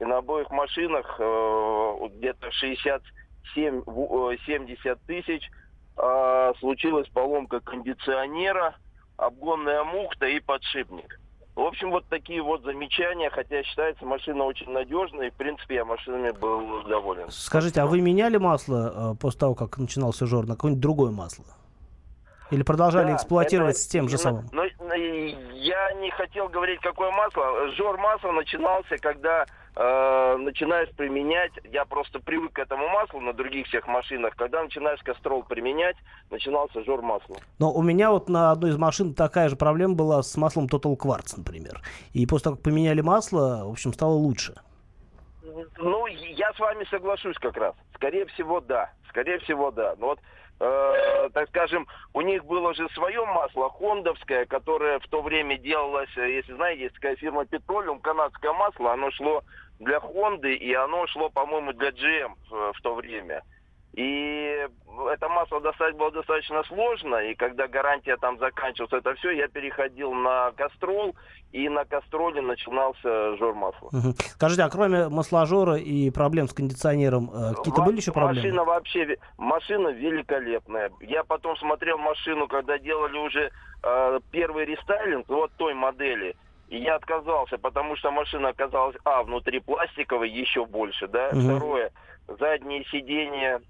И 0.00 0.04
на 0.04 0.18
обоих 0.18 0.50
машинах 0.50 1.16
э, 1.18 1.94
где-то 2.16 2.50
67, 2.50 3.82
в- 3.84 4.30
э, 4.32 4.36
70 4.46 4.98
тысяч 5.06 5.50
э, 5.98 6.52
случилась 6.60 7.08
поломка 7.08 7.60
кондиционера, 7.60 8.74
обгонная 9.18 9.84
мухта 9.84 10.26
и 10.26 10.40
подшипник. 10.40 11.18
В 11.54 11.60
общем, 11.60 11.90
вот 11.90 12.06
такие 12.08 12.40
вот 12.40 12.62
замечания, 12.62 13.28
хотя 13.28 13.62
считается 13.62 14.06
машина 14.06 14.44
очень 14.44 14.70
надежной, 14.70 15.26
и, 15.26 15.30
в 15.30 15.34
принципе, 15.34 15.74
я 15.74 15.84
машинами 15.84 16.30
был 16.30 16.82
доволен. 16.84 17.26
Скажите, 17.30 17.82
а 17.82 17.86
вы 17.86 18.00
меняли 18.00 18.38
масло 18.38 19.12
э, 19.12 19.16
после 19.20 19.40
того, 19.40 19.54
как 19.54 19.76
начинался 19.76 20.26
жор, 20.26 20.46
на 20.46 20.54
какое-нибудь 20.54 20.80
другое 20.82 21.10
масло? 21.10 21.44
Или 22.52 22.62
продолжали 22.62 23.08
Да, 23.08 23.16
эксплуатировать 23.16 23.76
это 23.76 23.80
с 23.80 23.86
тем 23.86 24.10
же 24.10 24.18
самым? 24.18 24.44
Но, 24.52 24.64
но 24.78 24.94
я 24.94 25.92
не 25.94 26.10
хотел 26.10 26.48
говорить, 26.48 26.80
какое 26.80 27.10
масло. 27.10 27.70
Жор 27.76 27.96
масла 27.96 28.30
начинался, 28.32 28.98
когда 28.98 29.46
э, 29.74 30.36
начинаешь 30.36 30.90
применять, 30.90 31.52
я 31.64 31.86
просто 31.86 32.20
привык 32.20 32.52
к 32.52 32.58
этому 32.58 32.88
маслу 32.88 33.20
на 33.20 33.32
других 33.32 33.66
всех 33.68 33.86
машинах, 33.86 34.36
когда 34.36 34.62
начинаешь 34.62 35.00
кастрол 35.00 35.44
применять, 35.44 35.96
начинался 36.30 36.84
жор 36.84 37.00
масла. 37.00 37.36
Но 37.58 37.72
у 37.72 37.80
меня 37.80 38.10
вот 38.10 38.28
на 38.28 38.50
одной 38.50 38.72
из 38.72 38.76
машин 38.76 39.14
такая 39.14 39.48
же 39.48 39.56
проблема 39.56 39.94
была 39.94 40.22
с 40.22 40.36
маслом 40.36 40.66
Total 40.66 40.94
Quartz, 40.94 41.34
например. 41.38 41.80
И 42.12 42.26
после 42.26 42.44
того, 42.44 42.56
как 42.56 42.64
поменяли 42.64 43.00
масло, 43.00 43.62
в 43.64 43.70
общем, 43.70 43.94
стало 43.94 44.12
лучше. 44.12 44.56
Ну, 45.78 46.06
я 46.06 46.52
с 46.52 46.58
вами 46.58 46.84
соглашусь 46.90 47.36
как 47.38 47.56
раз. 47.56 47.74
Скорее 47.94 48.26
всего, 48.26 48.60
да. 48.60 48.90
Скорее 49.08 49.38
всего, 49.38 49.70
да. 49.70 49.94
Но 49.98 50.08
вот, 50.08 50.20
э, 50.62 51.28
так 51.32 51.48
скажем, 51.48 51.86
у 52.14 52.20
них 52.20 52.44
было 52.44 52.74
же 52.74 52.88
свое 52.90 53.24
масло, 53.26 53.68
хондовское, 53.70 54.46
которое 54.46 54.98
в 55.00 55.08
то 55.08 55.22
время 55.22 55.58
делалось, 55.58 56.16
э, 56.16 56.30
если 56.30 56.54
знаете, 56.54 56.82
есть 56.82 56.94
такая 56.94 57.16
фирма 57.16 57.42
Petroleum, 57.42 58.00
канадское 58.00 58.52
масло, 58.52 58.92
оно 58.92 59.10
шло 59.10 59.42
для 59.80 59.98
Хонды, 60.00 60.54
и 60.54 60.72
оно 60.72 61.06
шло, 61.08 61.28
по-моему, 61.30 61.72
для 61.72 61.90
GM 61.90 62.34
в, 62.48 62.72
в 62.72 62.80
то 62.82 62.94
время. 62.94 63.42
И 63.94 64.66
это 65.12 65.28
масло 65.28 65.60
достать 65.60 65.96
было 65.96 66.10
достаточно 66.10 66.62
сложно, 66.64 67.16
и 67.16 67.34
когда 67.34 67.68
гарантия 67.68 68.16
там 68.16 68.38
заканчивалась, 68.38 68.92
это 68.92 69.14
все, 69.16 69.30
я 69.32 69.48
переходил 69.48 70.12
на 70.12 70.52
кастрол, 70.52 71.14
и 71.52 71.68
на 71.68 71.84
кастроле 71.84 72.40
начинался 72.40 73.36
жор 73.36 73.54
масла. 73.54 73.90
Мгм. 73.92 74.14
Скажите, 74.14 74.62
а 74.62 74.70
кроме 74.70 75.08
масложора 75.08 75.76
и 75.76 76.10
проблем 76.10 76.48
с 76.48 76.54
кондиционером, 76.54 77.30
э, 77.34 77.54
какие-то 77.54 77.82
были 77.82 77.96
еще 77.96 78.12
проблемы? 78.12 78.48
Машина 78.48 78.64
вообще, 78.64 79.16
машина 79.36 79.88
великолепная. 79.88 80.90
Я 81.00 81.24
потом 81.24 81.56
смотрел 81.58 81.98
машину, 81.98 82.48
когда 82.48 82.78
делали 82.78 83.18
уже 83.18 83.50
э, 83.82 84.20
первый 84.30 84.64
рестайлинг, 84.64 85.28
вот 85.28 85.52
той 85.58 85.74
модели. 85.74 86.34
И 86.68 86.78
я 86.78 86.94
отказался, 86.94 87.58
потому 87.58 87.96
что 87.96 88.10
машина 88.10 88.48
оказалась, 88.48 88.96
а, 89.04 89.22
внутри 89.22 89.60
пластиковой 89.60 90.30
еще 90.30 90.64
больше, 90.64 91.06
да. 91.06 91.28
Мгм. 91.32 91.42
Второе, 91.42 91.92
задние 92.26 92.84
сиденья 92.86 93.60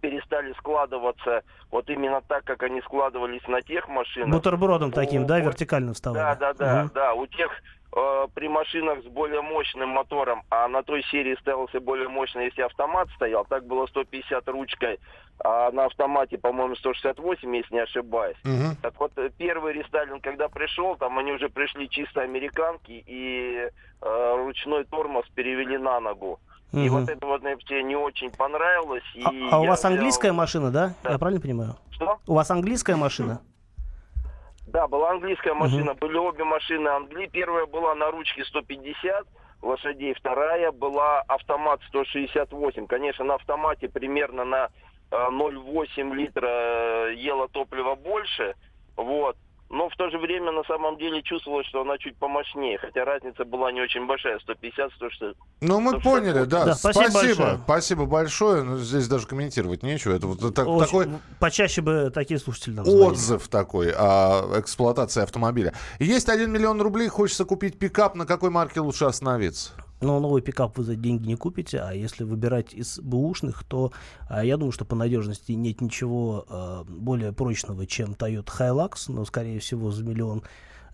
перестали 0.00 0.52
складываться 0.54 1.42
вот 1.70 1.88
именно 1.90 2.20
так, 2.26 2.44
как 2.44 2.62
они 2.62 2.80
складывались 2.82 3.46
на 3.48 3.60
тех 3.62 3.88
машинах. 3.88 4.30
Бутербродом 4.30 4.92
таким, 4.92 5.26
да, 5.26 5.40
вертикально 5.40 5.92
вставали? 5.94 6.18
Да, 6.18 6.34
да, 6.34 6.52
да, 6.54 6.82
Мгм. 6.84 6.90
да. 6.94 7.14
У 7.14 7.26
тех 7.26 7.50
э, 7.96 8.26
при 8.34 8.48
машинах 8.48 9.02
с 9.02 9.06
более 9.06 9.40
мощным 9.42 9.90
мотором, 9.90 10.42
а 10.50 10.66
на 10.68 10.82
той 10.82 11.02
серии 11.04 11.36
ставился 11.40 11.80
более 11.80 12.08
мощный, 12.08 12.46
если 12.46 12.62
автомат 12.62 13.08
стоял, 13.14 13.44
так 13.44 13.66
было 13.66 13.86
150 13.86 14.48
ручкой, 14.48 14.98
а 15.44 15.70
на 15.72 15.84
автомате, 15.86 16.38
по-моему, 16.38 16.74
168, 16.76 17.54
если 17.56 17.74
не 17.74 17.80
ошибаюсь. 17.80 18.36
Мгм. 18.44 18.76
Так 18.82 18.98
вот, 18.98 19.12
э, 19.16 19.30
первый 19.36 19.74
рестайлинг, 19.74 20.22
когда 20.22 20.48
пришел, 20.48 20.96
там 20.96 21.18
они 21.18 21.32
уже 21.32 21.48
пришли 21.48 21.88
чисто 21.88 22.22
американки, 22.22 23.02
и 23.06 23.68
э, 24.02 24.34
ручной 24.36 24.84
тормоз 24.84 25.26
перевели 25.34 25.78
на 25.78 26.00
ногу. 26.00 26.40
И 26.76 26.88
вот 26.88 27.08
это 27.08 27.26
вот 27.26 27.42
мне 27.42 27.82
не 27.82 27.96
очень 27.96 28.30
понравилось. 28.30 29.04
И 29.14 29.22
А, 29.24 29.30
а 29.56 29.60
у 29.60 29.66
вас 29.66 29.80
взял- 29.80 29.92
английская 29.92 30.32
машина, 30.32 30.70
да? 30.70 30.94
Да. 31.02 31.12
Я 31.12 31.18
правильно 31.18 31.40
понимаю? 31.40 31.76
Что? 31.90 32.18
У 32.26 32.34
вас 32.34 32.50
английская 32.50 32.96
машина? 32.96 33.40
Да, 34.66 34.88
была 34.88 35.10
английская 35.12 35.54
машина, 35.54 35.94
были 35.94 36.16
обе 36.16 36.42
машины 36.44 36.88
Англи. 36.88 37.26
Первая 37.26 37.66
была 37.66 37.94
на 37.94 38.10
ручке 38.10 38.44
150 38.44 39.26
лошадей, 39.62 40.14
вторая 40.14 40.72
была 40.72 41.20
автомат 41.28 41.80
168. 41.88 42.86
Конечно, 42.86 43.24
на 43.24 43.34
автомате 43.34 43.88
примерно 43.88 44.44
на 44.44 44.68
э, 45.10 45.16
0,8 45.30 46.12
литра 46.14 46.48
э, 46.48 47.14
ела 47.16 47.46
топлива 47.48 47.94
больше, 47.94 48.54
вот. 48.96 49.36
Но 49.70 49.88
в 49.88 49.96
то 49.96 50.08
же 50.10 50.18
время 50.18 50.52
на 50.52 50.62
самом 50.64 50.98
деле 50.98 51.20
чувствовалось, 51.22 51.66
что 51.66 51.80
она 51.82 51.98
чуть 51.98 52.16
помощнее, 52.16 52.78
хотя 52.78 53.04
разница 53.04 53.44
была 53.44 53.72
не 53.72 53.80
очень 53.80 54.06
большая, 54.06 54.38
150, 54.38 54.92
160. 54.92 55.36
Ну, 55.62 55.80
мы 55.80 55.98
168. 55.98 56.02
поняли, 56.32 56.44
да. 56.44 56.64
Да, 56.66 56.74
спасибо 56.74 57.08
спасибо. 57.10 57.20
большое. 57.38 57.60
Спасибо 57.64 58.06
большое. 58.06 58.62
Ну, 58.62 58.76
здесь 58.78 59.08
даже 59.08 59.26
комментировать 59.26 59.82
нечего. 59.82 60.14
Это 60.14 60.26
вот 60.28 60.54
так- 60.54 60.68
Очень- 60.68 60.86
такой 60.86 61.08
Почаще 61.40 61.80
бы 61.80 62.10
такие 62.14 62.38
слушатели 62.38 62.74
нам 62.74 62.84
звонили. 62.84 63.04
отзыв 63.10 63.48
такой 63.48 63.90
о 63.92 64.60
эксплуатации 64.60 65.22
автомобиля. 65.22 65.72
Есть 65.98 66.28
1 66.28 66.52
миллион 66.52 66.80
рублей, 66.80 67.08
хочется 67.08 67.44
купить 67.44 67.78
пикап. 67.78 68.14
На 68.14 68.26
какой 68.26 68.50
марке 68.50 68.80
лучше 68.80 69.06
остановиться? 69.06 69.72
Но 70.04 70.20
новый 70.20 70.42
пикап 70.42 70.76
вы 70.76 70.84
за 70.84 70.96
деньги 70.96 71.26
не 71.26 71.34
купите, 71.34 71.78
а 71.78 71.92
если 71.92 72.24
выбирать 72.24 72.74
из 72.74 72.98
бэушных, 73.00 73.64
то 73.64 73.90
а, 74.28 74.44
я 74.44 74.58
думаю, 74.58 74.70
что 74.70 74.84
по 74.84 74.94
надежности 74.94 75.52
нет 75.52 75.80
ничего 75.80 76.44
а, 76.46 76.84
более 76.84 77.32
прочного, 77.32 77.86
чем 77.86 78.12
Toyota 78.12 78.50
Hilux, 78.58 79.04
но, 79.08 79.24
скорее 79.24 79.60
всего, 79.60 79.90
за 79.90 80.04
миллион 80.04 80.42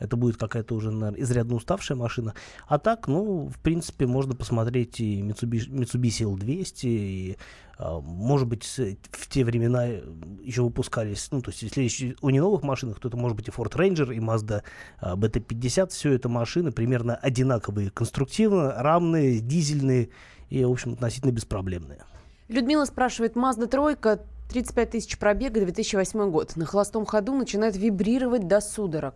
это 0.00 0.16
будет 0.16 0.37
какая-то 0.38 0.75
уже, 0.75 0.90
наверное, 0.90 1.23
изрядно 1.23 1.54
уставшая 1.54 1.97
машина. 1.97 2.35
А 2.66 2.78
так, 2.78 3.07
ну, 3.07 3.49
в 3.49 3.59
принципе, 3.61 4.07
можно 4.07 4.35
посмотреть 4.35 4.99
и 4.99 5.21
Mitsubishi, 5.21 5.69
Mitsubishi 5.71 6.25
L200, 6.25 6.78
и, 6.83 7.37
а, 7.78 8.00
может 8.00 8.49
быть, 8.49 8.64
в 8.64 9.28
те 9.28 9.45
времена 9.45 9.85
еще 9.85 10.62
выпускались, 10.62 11.28
ну, 11.30 11.42
то 11.42 11.50
есть, 11.50 11.62
если 11.62 11.83
речь 11.83 12.04
о 12.23 12.30
не 12.30 12.40
новых 12.40 12.62
машинах, 12.62 12.99
то 12.99 13.09
это 13.09 13.16
может 13.16 13.37
быть 13.37 13.49
и 13.49 13.50
Ford 13.50 13.73
Ranger, 13.73 14.14
и 14.14 14.19
Mazda 14.19 14.62
а, 14.99 15.16
BT-50. 15.16 15.90
Все 15.90 16.12
это 16.14 16.28
машины 16.28 16.73
примерно 16.73 17.14
одинаковые 17.14 17.90
конструктивно, 17.90 18.83
равные, 18.83 19.40
дизельные 19.40 20.09
и, 20.49 20.64
в 20.64 20.71
общем, 20.71 20.95
относительно 20.95 21.30
беспроблемные. 21.30 22.04
Людмила 22.49 22.87
спрашивает, 22.87 23.37
Mazda 23.37 23.66
тройка, 23.66 24.25
35 24.49 24.90
тысяч 24.90 25.19
пробега, 25.19 25.61
2008 25.61 26.30
год. 26.30 26.57
На 26.57 26.64
холостом 26.64 27.04
ходу 27.04 27.35
начинает 27.35 27.76
вибрировать 27.76 28.49
до 28.49 28.61
судорог. 28.61 29.14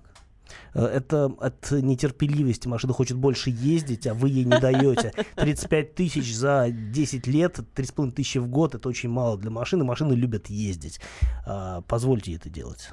Э, 0.74 0.84
это 0.84 1.26
от 1.38 1.70
нетерпеливости. 1.70 2.68
Машина 2.68 2.92
хочет 2.92 3.16
больше 3.16 3.50
ездить, 3.50 4.06
а 4.06 4.14
вы 4.14 4.28
ей 4.28 4.44
не 4.44 4.58
даете. 4.58 5.12
35 5.36 5.94
тысяч 5.94 6.34
за 6.34 6.68
10 6.70 7.26
лет, 7.26 7.58
3,5 7.58 8.12
тысячи 8.12 8.38
в 8.38 8.48
год, 8.48 8.74
это 8.74 8.88
очень 8.88 9.08
мало 9.08 9.38
для 9.38 9.50
машины. 9.50 9.84
Машины 9.84 10.14
любят 10.14 10.48
ездить. 10.48 11.00
А, 11.46 11.82
позвольте 11.82 12.32
ей 12.32 12.36
это 12.38 12.48
делать. 12.48 12.90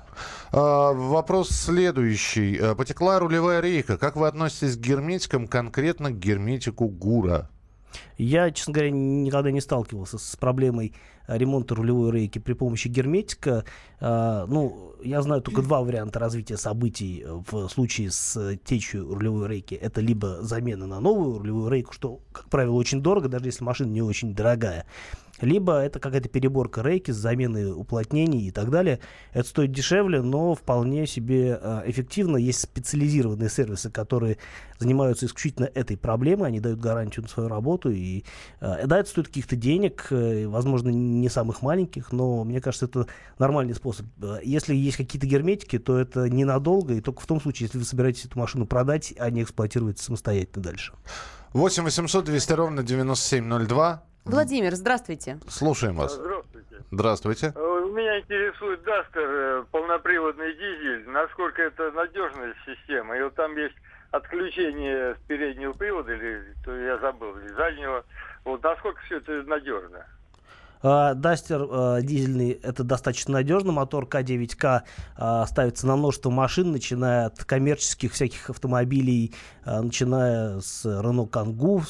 А, 0.51 0.93
вопрос 0.93 1.49
следующий. 1.49 2.57
Э, 2.57 2.75
потекла 2.75 3.19
рулевая 3.19 3.61
рейка. 3.61 3.97
Как 3.97 4.15
вы 4.15 4.27
относитесь 4.27 4.77
к 4.77 4.79
герметикам, 4.79 5.47
конкретно 5.47 6.11
к 6.11 6.19
герметику 6.19 6.87
ГУРа? 6.87 7.49
Я, 8.17 8.51
честно 8.51 8.73
говоря, 8.73 8.91
никогда 8.91 9.51
не 9.51 9.61
сталкивался 9.61 10.17
с 10.17 10.35
проблемой 10.35 10.93
ремонта 11.27 11.75
рулевой 11.75 12.11
рейки 12.11 12.39
при 12.39 12.53
помощи 12.53 12.87
герметика. 12.87 13.65
А, 13.99 14.45
ну, 14.47 14.93
я 15.03 15.21
знаю 15.21 15.41
только 15.41 15.61
два 15.61 15.81
варианта 15.81 16.19
развития 16.19 16.57
событий 16.57 17.23
э, 17.25 17.41
в 17.49 17.69
случае 17.69 18.11
с 18.11 18.57
течью 18.63 19.13
рулевой 19.13 19.47
рейки. 19.47 19.75
Это 19.75 20.01
либо 20.01 20.41
замена 20.41 20.87
на 20.87 20.99
новую 20.99 21.39
рулевую 21.39 21.69
рейку, 21.69 21.93
что, 21.93 22.19
как 22.31 22.49
правило, 22.49 22.73
очень 22.73 23.01
дорого, 23.01 23.29
даже 23.29 23.45
если 23.45 23.63
машина 23.63 23.91
не 23.91 24.01
очень 24.01 24.33
дорогая 24.33 24.85
либо 25.41 25.79
это 25.79 25.99
какая-то 25.99 26.29
переборка 26.29 26.81
рейки 26.81 27.11
с 27.11 27.15
заменой 27.15 27.71
уплотнений 27.71 28.47
и 28.47 28.51
так 28.51 28.69
далее. 28.69 28.99
Это 29.33 29.47
стоит 29.47 29.71
дешевле, 29.71 30.21
но 30.21 30.55
вполне 30.55 31.07
себе 31.07 31.59
э, 31.61 31.81
эффективно. 31.85 32.37
Есть 32.37 32.61
специализированные 32.61 33.49
сервисы, 33.49 33.89
которые 33.89 34.37
занимаются 34.79 35.25
исключительно 35.25 35.69
этой 35.73 35.97
проблемой, 35.97 36.47
они 36.47 36.59
дают 36.59 36.79
гарантию 36.79 37.23
на 37.23 37.29
свою 37.29 37.49
работу, 37.49 37.91
и 37.91 38.23
э, 38.59 38.87
да, 38.87 38.99
это 38.99 39.09
стоит 39.09 39.27
каких-то 39.27 39.55
денег, 39.55 40.07
э, 40.09 40.47
возможно, 40.47 40.89
не 41.19 41.29
самых 41.29 41.61
маленьких, 41.61 42.11
но 42.11 42.43
мне 42.43 42.61
кажется, 42.61 42.85
это 42.85 43.07
нормальный 43.37 43.75
способ. 43.75 44.05
Если 44.43 44.73
есть 44.75 44.97
какие-то 44.97 45.27
герметики, 45.27 45.79
то 45.79 45.97
это 45.97 46.29
ненадолго, 46.29 46.93
и 46.93 47.01
только 47.01 47.21
в 47.21 47.25
том 47.27 47.41
случае, 47.41 47.67
если 47.67 47.77
вы 47.77 47.83
собираетесь 47.83 48.25
эту 48.25 48.39
машину 48.39 48.65
продать, 48.65 49.13
а 49.17 49.29
не 49.29 49.43
эксплуатировать 49.43 49.99
самостоятельно 49.99 50.63
дальше. 50.63 50.93
8 51.53 51.83
800 51.83 52.25
200 52.25 52.53
ровно 52.53 52.83
9702. 52.83 54.03
Владимир, 54.25 54.75
здравствуйте. 54.75 55.39
Слушаем 55.47 55.95
вас. 55.95 56.13
Здравствуйте. 56.13 56.75
Здравствуйте. 56.91 57.53
Э, 57.55 57.81
меня 57.91 58.19
интересует 58.19 58.83
Дастер, 58.83 59.29
э, 59.29 59.63
полноприводный 59.71 60.53
дизель. 60.53 61.09
Насколько 61.09 61.63
это 61.63 61.91
надежная 61.91 62.53
система? 62.65 63.17
И 63.17 63.23
вот 63.23 63.35
там 63.35 63.55
есть 63.57 63.75
отключение 64.11 65.15
с 65.15 65.17
переднего 65.27 65.73
привода, 65.73 66.13
или 66.13 66.53
то 66.63 66.75
я 66.75 66.97
забыл, 66.99 67.37
или 67.37 67.47
заднего. 67.49 68.03
Вот 68.43 68.63
насколько 68.63 69.01
все 69.03 69.17
это 69.17 69.43
надежно? 69.43 70.05
Дастер 70.81 71.61
uh, 71.61 72.01
дизельный 72.01 72.51
это 72.51 72.83
достаточно 72.83 73.33
надежно. 73.33 73.71
Мотор 73.71 74.05
К9К 74.05 74.81
uh, 75.17 75.47
ставится 75.47 75.87
на 75.87 75.95
множество 75.95 76.29
машин, 76.29 76.71
начиная 76.71 77.27
от 77.27 77.43
коммерческих 77.43 78.13
всяких 78.13 78.49
автомобилей, 78.49 79.33
начиная 79.65 80.59
с 80.59 80.85
Renault 80.85 81.29
Kangoo 81.29 81.83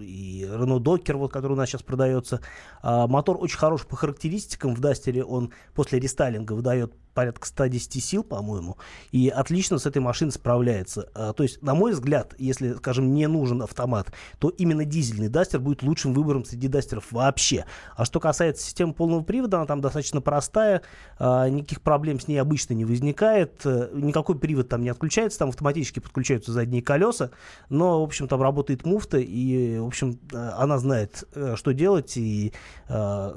и 0.00 0.42
Renault 0.50 0.82
Docker, 0.82 1.16
вот, 1.16 1.32
который 1.32 1.52
у 1.52 1.56
нас 1.56 1.68
сейчас 1.68 1.82
продается. 1.82 2.40
Мотор 2.82 3.36
очень 3.40 3.58
хорош 3.58 3.86
по 3.86 3.96
характеристикам. 3.96 4.74
В 4.74 4.80
Дастере 4.80 5.24
он 5.24 5.52
после 5.74 6.00
рестайлинга 6.00 6.52
выдает 6.54 6.92
порядка 7.16 7.46
110 7.46 8.04
сил, 8.04 8.22
по-моему, 8.22 8.76
и 9.10 9.28
отлично 9.28 9.78
с 9.78 9.86
этой 9.86 9.98
машиной 10.02 10.32
справляется. 10.32 11.08
А, 11.14 11.32
то 11.32 11.42
есть, 11.42 11.62
на 11.62 11.74
мой 11.74 11.92
взгляд, 11.92 12.34
если, 12.38 12.74
скажем, 12.74 13.14
не 13.14 13.26
нужен 13.26 13.62
автомат, 13.62 14.12
то 14.38 14.50
именно 14.50 14.84
дизельный 14.84 15.28
Дастер 15.28 15.60
будет 15.60 15.82
лучшим 15.82 16.12
выбором 16.12 16.44
среди 16.44 16.68
Дастеров 16.68 17.10
вообще. 17.10 17.64
А 17.96 18.04
что 18.04 18.20
касается 18.20 18.64
системы 18.64 18.92
полного 18.92 19.22
привода, 19.22 19.56
она 19.56 19.66
там 19.66 19.80
достаточно 19.80 20.20
простая, 20.20 20.82
а, 21.18 21.48
никаких 21.48 21.80
проблем 21.80 22.20
с 22.20 22.28
ней 22.28 22.36
обычно 22.36 22.74
не 22.74 22.84
возникает, 22.84 23.62
а, 23.64 23.90
никакой 23.94 24.38
привод 24.38 24.68
там 24.68 24.82
не 24.82 24.90
отключается, 24.90 25.38
там 25.38 25.48
автоматически 25.48 26.00
подключаются 26.00 26.52
задние 26.52 26.82
колеса, 26.82 27.30
но, 27.70 28.02
в 28.02 28.04
общем, 28.04 28.28
там 28.28 28.42
работает 28.42 28.84
муфта, 28.84 29.16
и, 29.18 29.78
в 29.78 29.86
общем, 29.86 30.20
э, 30.32 30.50
она 30.58 30.78
знает, 30.78 31.24
э, 31.34 31.54
что 31.56 31.72
делать, 31.72 32.16
и 32.16 32.52
э, 32.88 33.36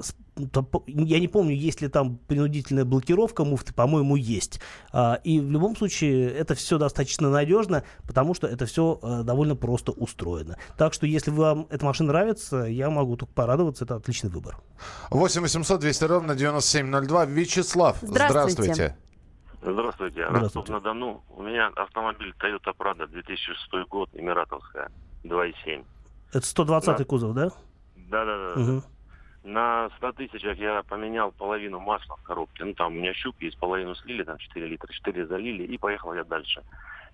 я 0.86 1.20
не 1.20 1.28
помню, 1.28 1.54
есть 1.54 1.80
ли 1.80 1.88
там 1.88 2.16
принудительная 2.16 2.84
блокировка 2.84 3.44
муфты, 3.44 3.72
по-моему, 3.74 4.16
есть. 4.16 4.60
А, 4.92 5.20
и 5.24 5.40
в 5.40 5.50
любом 5.50 5.76
случае 5.76 6.30
это 6.30 6.54
все 6.54 6.78
достаточно 6.78 7.30
надежно, 7.30 7.84
потому 8.06 8.34
что 8.34 8.46
это 8.46 8.66
все 8.66 8.98
э, 9.02 9.22
довольно 9.22 9.56
просто 9.56 9.92
устроено. 9.92 10.56
Так 10.76 10.94
что 10.94 11.06
если 11.06 11.30
вам 11.30 11.66
эта 11.70 11.84
машина 11.84 12.12
нравится, 12.12 12.58
я 12.64 12.90
могу 12.90 13.16
только 13.16 13.32
порадоваться, 13.32 13.84
это 13.84 13.96
отличный 13.96 14.30
выбор. 14.30 14.56
8 15.10 15.42
800 15.42 15.80
200 15.80 16.04
ровно 16.04 16.34
9702. 16.34 17.24
Вячеслав, 17.26 17.98
здравствуйте. 18.02 18.96
Здравствуйте. 19.62 20.24
Ростов-на-Дону. 20.24 21.22
У 21.28 21.42
меня 21.42 21.68
автомобиль 21.76 22.34
Toyota 22.40 22.74
Prado 22.76 23.06
2006 23.06 23.88
год, 23.88 24.08
Эмиратовская, 24.14 24.90
2.7. 25.24 25.84
Это 26.32 26.46
120 26.46 26.96
да. 26.96 27.04
кузов, 27.04 27.34
да? 27.34 27.50
Да, 27.96 28.24
да, 28.24 28.54
да. 28.54 28.60
Угу. 28.60 28.82
На 29.42 29.90
100 29.96 30.12
тысячах 30.12 30.58
я 30.58 30.82
поменял 30.82 31.32
половину 31.32 31.80
масла 31.80 32.16
в 32.16 32.22
коробке. 32.22 32.64
Ну, 32.64 32.74
там 32.74 32.92
у 32.92 32.96
меня 32.96 33.14
щуп 33.14 33.40
есть, 33.40 33.58
половину 33.58 33.94
слили, 33.94 34.22
там 34.22 34.36
4 34.36 34.66
литра, 34.66 34.92
4 34.92 35.26
залили, 35.26 35.64
и 35.64 35.78
поехал 35.78 36.12
я 36.14 36.24
дальше. 36.24 36.62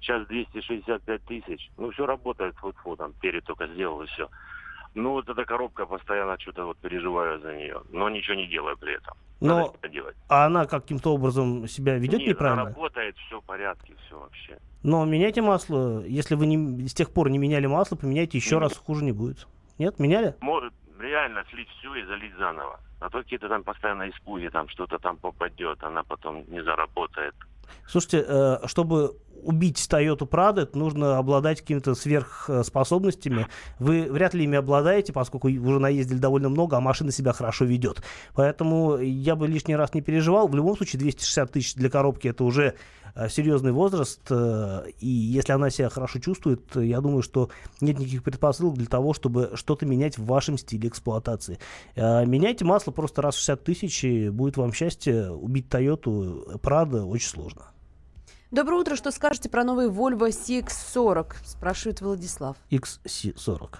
Сейчас 0.00 0.26
265 0.26 1.22
тысяч. 1.22 1.70
Ну, 1.78 1.90
все 1.92 2.04
работает, 2.04 2.54
вот 2.62 2.76
фу 2.78 2.96
там, 2.96 3.12
перед 3.20 3.44
только 3.44 3.68
сделал 3.68 4.02
и 4.02 4.06
все. 4.06 4.28
Ну, 4.94 5.12
вот 5.12 5.28
эта 5.28 5.44
коробка, 5.44 5.86
постоянно 5.86 6.38
что-то 6.40 6.64
вот 6.64 6.78
переживаю 6.78 7.38
за 7.40 7.54
нее, 7.54 7.82
но 7.90 8.08
ничего 8.08 8.34
не 8.34 8.46
делаю 8.48 8.76
при 8.78 8.96
этом. 8.96 9.14
Но, 9.40 9.74
делать. 9.92 10.16
а 10.28 10.46
она 10.46 10.64
каким-то 10.64 11.12
образом 11.12 11.68
себя 11.68 11.98
ведет 11.98 12.20
Нет, 12.20 12.30
неправильно? 12.30 12.62
Она 12.62 12.70
работает, 12.70 13.14
все 13.18 13.40
в 13.40 13.44
порядке, 13.44 13.94
все 14.06 14.18
вообще. 14.18 14.58
Но 14.82 15.04
меняйте 15.04 15.42
масло. 15.42 16.02
Если 16.06 16.34
вы 16.34 16.46
не, 16.46 16.88
с 16.88 16.94
тех 16.94 17.12
пор 17.12 17.28
не 17.28 17.36
меняли 17.36 17.66
масло, 17.66 17.96
поменяйте 17.96 18.38
еще 18.38 18.54
Нет. 18.54 18.62
раз, 18.62 18.76
хуже 18.78 19.04
не 19.04 19.12
будет. 19.12 19.46
Нет, 19.78 19.98
меняли? 19.98 20.34
Может, 20.40 20.72
реально 21.26 21.44
слить 21.50 21.68
все 21.78 21.94
и 21.94 22.04
залить 22.06 22.36
заново. 22.38 22.80
А 23.00 23.10
то 23.10 23.18
какие-то 23.18 23.48
там 23.48 23.62
постоянно 23.62 24.08
испуги, 24.08 24.48
там 24.48 24.68
что-то 24.68 24.98
там 24.98 25.16
попадет, 25.16 25.82
она 25.82 26.02
потом 26.02 26.44
не 26.48 26.62
заработает. 26.62 27.34
Слушайте, 27.86 28.24
э, 28.28 28.66
чтобы 28.66 29.10
убить 29.42 29.78
Toyota 29.90 30.28
Prado, 30.28 30.68
нужно 30.74 31.18
обладать 31.18 31.60
какими-то 31.60 31.94
сверхспособностями. 31.94 33.46
Вы 33.78 34.08
вряд 34.10 34.34
ли 34.34 34.44
ими 34.44 34.58
обладаете, 34.58 35.12
поскольку 35.12 35.48
уже 35.48 35.78
наездили 35.78 36.18
довольно 36.18 36.48
много, 36.48 36.76
а 36.76 36.80
машина 36.80 37.12
себя 37.12 37.32
хорошо 37.32 37.64
ведет. 37.64 38.02
Поэтому 38.34 38.98
я 38.98 39.36
бы 39.36 39.46
лишний 39.46 39.76
раз 39.76 39.94
не 39.94 40.02
переживал. 40.02 40.48
В 40.48 40.54
любом 40.54 40.76
случае 40.76 41.00
260 41.00 41.52
тысяч 41.52 41.74
для 41.74 41.90
коробки 41.90 42.28
это 42.28 42.44
уже 42.44 42.74
э, 43.14 43.28
серьезный 43.28 43.72
возраст, 43.72 44.20
э, 44.30 44.86
и 44.98 45.08
если 45.08 45.52
она 45.52 45.70
себя 45.70 45.88
хорошо 45.88 46.18
чувствует, 46.18 46.74
я 46.74 47.00
думаю, 47.00 47.22
что 47.22 47.50
нет 47.80 47.98
никаких 47.98 48.22
предпосылок 48.22 48.76
для 48.76 48.86
того, 48.86 49.14
чтобы 49.14 49.52
что-то 49.54 49.86
менять 49.86 50.18
в 50.18 50.26
вашем 50.26 50.58
стиле 50.58 50.88
эксплуатации. 50.88 51.58
Э, 51.94 52.24
меняйте 52.26 52.64
масло 52.64 52.90
просто 52.90 53.22
раз 53.22 53.36
в 53.36 53.38
60 53.38 53.64
тысяч, 53.64 54.04
и 54.04 54.28
будет 54.28 54.56
вам 54.56 54.72
счастье. 54.72 55.30
Убить 55.30 55.66
Toyota 55.68 56.60
Prado 56.60 57.04
очень 57.04 57.28
сложно. 57.28 57.75
Доброе 58.52 58.80
утро. 58.80 58.94
Что 58.94 59.10
скажете 59.10 59.48
про 59.48 59.64
новый 59.64 59.88
Volvo 59.88 60.28
CX-40? 60.28 61.34
Спрашивает 61.44 62.00
Владислав. 62.00 62.56
XC40 62.70 63.78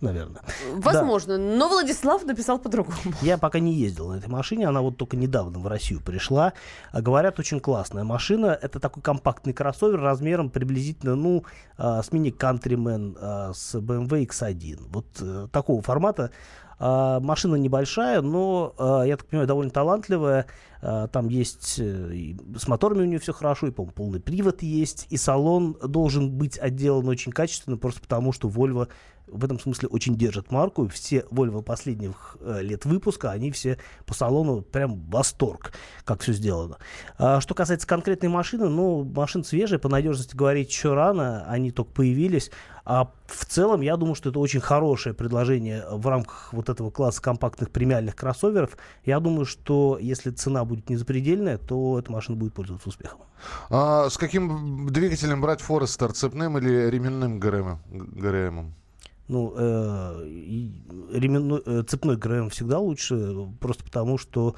наверное. 0.00 0.42
Возможно, 0.74 1.38
да. 1.38 1.42
но 1.42 1.68
Владислав 1.68 2.24
написал 2.24 2.58
по-другому. 2.58 2.98
Я 3.22 3.38
пока 3.38 3.58
не 3.58 3.72
ездил 3.72 4.10
на 4.10 4.18
этой 4.18 4.28
машине, 4.28 4.68
она 4.68 4.82
вот 4.82 4.96
только 4.96 5.16
недавно 5.16 5.58
в 5.58 5.66
Россию 5.66 6.00
пришла. 6.00 6.52
А 6.92 7.00
говорят, 7.00 7.38
очень 7.38 7.58
классная 7.58 8.04
машина. 8.04 8.56
Это 8.60 8.78
такой 8.80 9.02
компактный 9.02 9.54
кроссовер 9.54 9.98
размером 9.98 10.50
приблизительно, 10.50 11.16
ну, 11.16 11.44
а, 11.78 12.02
с 12.02 12.12
мини 12.12 12.32
Countryman 12.32 13.16
а, 13.18 13.52
с 13.54 13.74
BMW 13.74 14.26
X1. 14.26 14.88
Вот 14.90 15.06
э, 15.20 15.48
такого 15.50 15.80
формата. 15.82 16.30
Машина 16.80 17.54
небольшая, 17.54 18.20
но, 18.20 18.74
я 19.06 19.16
так 19.16 19.26
понимаю, 19.28 19.46
довольно 19.46 19.70
талантливая. 19.70 20.46
А, 20.86 21.08
там 21.08 21.28
есть 21.28 21.78
э, 21.78 22.34
с 22.58 22.68
моторами 22.68 23.02
у 23.02 23.06
нее 23.06 23.18
все 23.18 23.32
хорошо, 23.32 23.68
и, 23.68 23.70
по 23.70 23.86
полный 23.86 24.20
привод 24.20 24.62
есть. 24.62 25.06
И 25.08 25.16
салон 25.16 25.78
должен 25.82 26.30
быть 26.30 26.58
отделан 26.58 27.08
очень 27.08 27.32
качественно, 27.32 27.78
просто 27.78 28.02
потому 28.02 28.32
что 28.32 28.48
Volvo 28.48 28.88
в 29.26 29.42
этом 29.42 29.58
смысле 29.58 29.88
очень 29.88 30.14
держат 30.16 30.50
марку. 30.50 30.86
Все 30.88 31.24
Volvo 31.30 31.62
последних 31.62 32.36
э, 32.40 32.60
лет 32.60 32.84
выпуска, 32.84 33.30
они 33.30 33.50
все 33.50 33.78
по 34.04 34.12
салону 34.12 34.60
прям 34.60 35.00
восторг, 35.08 35.72
как 36.04 36.20
все 36.20 36.34
сделано. 36.34 36.76
А, 37.16 37.40
что 37.40 37.54
касается 37.54 37.86
конкретной 37.86 38.28
машины, 38.28 38.68
ну, 38.68 39.04
машина 39.04 39.42
свежая, 39.42 39.78
по 39.78 39.88
надежности 39.88 40.36
говорить 40.36 40.68
еще 40.68 40.92
рано, 40.92 41.46
они 41.48 41.70
только 41.70 41.92
появились. 41.92 42.50
А 42.84 43.10
в 43.26 43.46
целом, 43.46 43.80
я 43.80 43.96
думаю, 43.96 44.14
что 44.14 44.28
это 44.28 44.38
очень 44.38 44.60
хорошее 44.60 45.14
предложение 45.14 45.84
в 45.90 46.06
рамках 46.06 46.52
вот 46.52 46.68
этого 46.68 46.90
класса 46.90 47.22
компактных 47.22 47.70
премиальных 47.70 48.14
кроссоверов. 48.14 48.76
Я 49.04 49.20
думаю, 49.20 49.46
что 49.46 49.98
если 50.00 50.30
цена 50.30 50.64
будет 50.64 50.90
не 50.90 50.96
запредельная, 50.96 51.56
то 51.56 51.98
эта 51.98 52.12
машина 52.12 52.36
будет 52.36 52.52
пользоваться 52.52 52.90
успехом. 52.90 53.20
А 53.70 54.10
с 54.10 54.18
каким 54.18 54.88
двигателем 54.90 55.40
брать 55.40 55.62
Forester? 55.62 56.12
Цепным 56.12 56.58
или 56.58 56.90
ременным 56.90 57.40
ГРМ? 57.40 57.78
ГРМом? 57.90 58.74
Ну, 59.28 59.54
э, 59.56 60.22
ременной, 61.12 61.62
э, 61.64 61.82
цепной 61.88 62.18
ГРМ 62.18 62.50
всегда 62.50 62.78
лучше, 62.78 63.48
просто 63.58 63.82
потому 63.82 64.18
что 64.18 64.54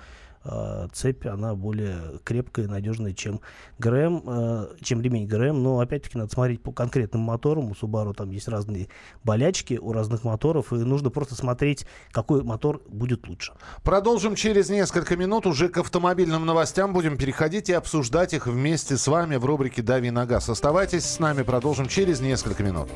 э, 0.50 0.88
цепь, 0.92 1.26
она 1.26 1.54
более 1.54 2.18
крепкая 2.24 2.66
и 2.66 2.68
надежная, 2.68 3.12
чем 3.12 3.40
ГРМ, 3.78 4.22
э, 4.26 4.66
чем 4.82 5.00
ремень 5.00 5.26
ГРМ. 5.26 5.62
Но, 5.62 5.80
опять-таки, 5.80 6.18
надо 6.18 6.32
смотреть 6.32 6.62
по 6.62 6.72
конкретным 6.72 7.22
моторам. 7.22 7.70
У 7.70 7.72
Subaru 7.72 8.14
там 8.14 8.30
есть 8.30 8.48
разные 8.48 8.88
болячки 9.24 9.74
у 9.74 9.92
разных 9.92 10.24
моторов, 10.24 10.72
и 10.72 10.76
нужно 10.76 11.10
просто 11.10 11.34
смотреть, 11.34 11.86
какой 12.12 12.42
мотор 12.42 12.82
будет 12.88 13.26
лучше. 13.28 13.52
Продолжим 13.82 14.34
через 14.34 14.70
несколько 14.70 15.16
минут. 15.16 15.46
Уже 15.46 15.68
к 15.68 15.78
автомобильным 15.78 16.46
новостям 16.46 16.92
будем 16.92 17.16
переходить 17.16 17.68
и 17.68 17.72
обсуждать 17.72 18.34
их 18.34 18.46
вместе 18.46 18.96
с 18.96 19.06
вами 19.06 19.36
в 19.36 19.44
рубрике 19.44 19.82
«Дави 19.82 20.10
на 20.10 20.26
газ». 20.26 20.48
Оставайтесь 20.48 21.04
с 21.04 21.18
нами, 21.18 21.42
продолжим 21.42 21.88
через 21.88 22.20
несколько 22.20 22.62
минут. 22.62 22.88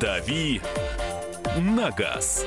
«Дави 0.00 0.62
на 1.58 1.90
газ». 1.90 2.46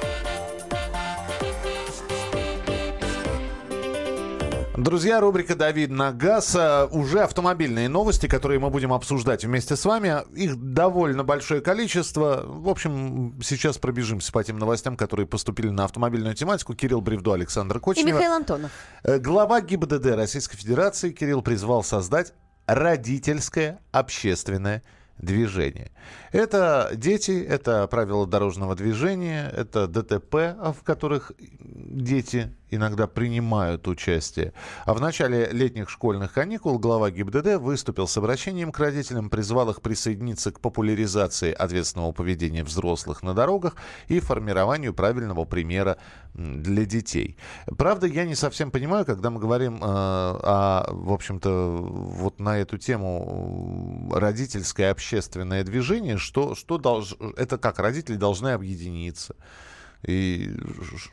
Друзья, 4.81 5.19
рубрика 5.19 5.55
«Давид 5.55 5.91
на 5.91 6.11
газ». 6.11 6.55
А, 6.57 6.87
уже 6.87 7.19
автомобильные 7.19 7.87
новости, 7.87 8.25
которые 8.25 8.59
мы 8.59 8.71
будем 8.71 8.93
обсуждать 8.93 9.45
вместе 9.45 9.75
с 9.75 9.85
вами. 9.85 10.23
Их 10.35 10.55
довольно 10.55 11.23
большое 11.23 11.61
количество. 11.61 12.41
В 12.47 12.67
общем, 12.67 13.39
сейчас 13.43 13.77
пробежимся 13.77 14.31
по 14.31 14.43
тем 14.43 14.57
новостям, 14.57 14.97
которые 14.97 15.27
поступили 15.27 15.69
на 15.69 15.85
автомобильную 15.85 16.33
тематику. 16.33 16.73
Кирилл 16.73 16.99
Бревдо, 16.99 17.33
Александр 17.33 17.79
Кочнев. 17.79 18.07
И 18.07 18.11
Михаил 18.11 18.31
Антонов. 18.31 18.71
Э, 19.03 19.19
глава 19.19 19.61
ГИБДД 19.61 20.15
Российской 20.15 20.57
Федерации 20.57 21.11
Кирилл 21.11 21.43
призвал 21.43 21.83
создать 21.83 22.33
родительское 22.65 23.81
общественное 23.91 24.81
движение. 25.19 25.91
Это 26.31 26.89
дети, 26.95 27.39
это 27.39 27.85
правила 27.85 28.25
дорожного 28.25 28.75
движения, 28.75 29.47
это 29.55 29.85
ДТП, 29.85 30.57
в 30.73 30.83
которых 30.83 31.33
дети 31.37 32.51
иногда 32.71 33.07
принимают 33.07 33.87
участие. 33.87 34.53
А 34.85 34.93
в 34.93 35.01
начале 35.01 35.49
летних 35.51 35.89
школьных 35.89 36.33
каникул 36.33 36.79
глава 36.79 37.11
ГИБДД 37.11 37.57
выступил 37.57 38.07
с 38.07 38.17
обращением 38.17 38.71
к 38.71 38.79
родителям, 38.79 39.29
призвал 39.29 39.69
их 39.69 39.81
присоединиться 39.81 40.51
к 40.51 40.59
популяризации 40.59 41.51
ответственного 41.51 42.11
поведения 42.13 42.63
взрослых 42.63 43.21
на 43.21 43.33
дорогах 43.33 43.75
и 44.07 44.19
формированию 44.19 44.93
правильного 44.93 45.45
примера 45.45 45.97
для 46.33 46.85
детей. 46.85 47.37
Правда, 47.77 48.07
я 48.07 48.25
не 48.25 48.35
совсем 48.35 48.71
понимаю, 48.71 49.05
когда 49.05 49.29
мы 49.29 49.39
говорим 49.39 49.75
э, 49.75 49.79
о, 49.83 50.85
в 50.89 51.11
общем-то, 51.11 51.77
вот 51.81 52.39
на 52.39 52.57
эту 52.57 52.77
тему 52.77 54.09
родительское 54.13 54.91
общественное 54.91 55.63
движение, 55.63 56.17
что, 56.17 56.55
что 56.55 56.77
долж... 56.77 57.15
это 57.35 57.57
как 57.57 57.79
родители 57.79 58.15
должны 58.15 58.49
объединиться. 58.49 59.35
И 60.03 60.55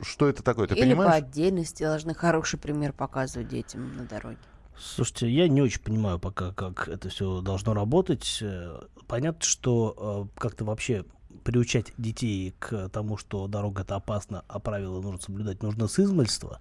что 0.01 0.27
это 0.27 0.41
такое, 0.43 0.67
ты 0.67 0.75
Или 0.75 0.81
понимаешь? 0.81 1.11
по 1.11 1.17
отдельности 1.17 1.83
должны 1.83 2.13
хороший 2.13 2.57
пример 2.57 2.93
показывать 2.93 3.47
детям 3.47 3.95
на 3.95 4.05
дороге. 4.05 4.37
Слушайте, 4.77 5.29
я 5.29 5.47
не 5.47 5.61
очень 5.61 5.81
понимаю 5.81 6.19
пока, 6.19 6.53
как 6.53 6.87
это 6.87 7.09
все 7.09 7.41
должно 7.41 7.73
работать. 7.73 8.39
Э, 8.41 8.79
понятно, 9.07 9.43
что 9.43 10.29
э, 10.33 10.39
как-то 10.39 10.63
вообще 10.63 11.03
приучать 11.43 11.93
детей 11.97 12.55
к 12.59 12.89
тому, 12.89 13.17
что 13.17 13.47
дорога 13.47 13.81
это 13.81 13.95
опасно, 13.95 14.43
а 14.47 14.59
правила 14.59 15.01
нужно 15.01 15.19
соблюдать, 15.19 15.61
нужно 15.61 15.87
с 15.87 15.99
измальства. 15.99 16.59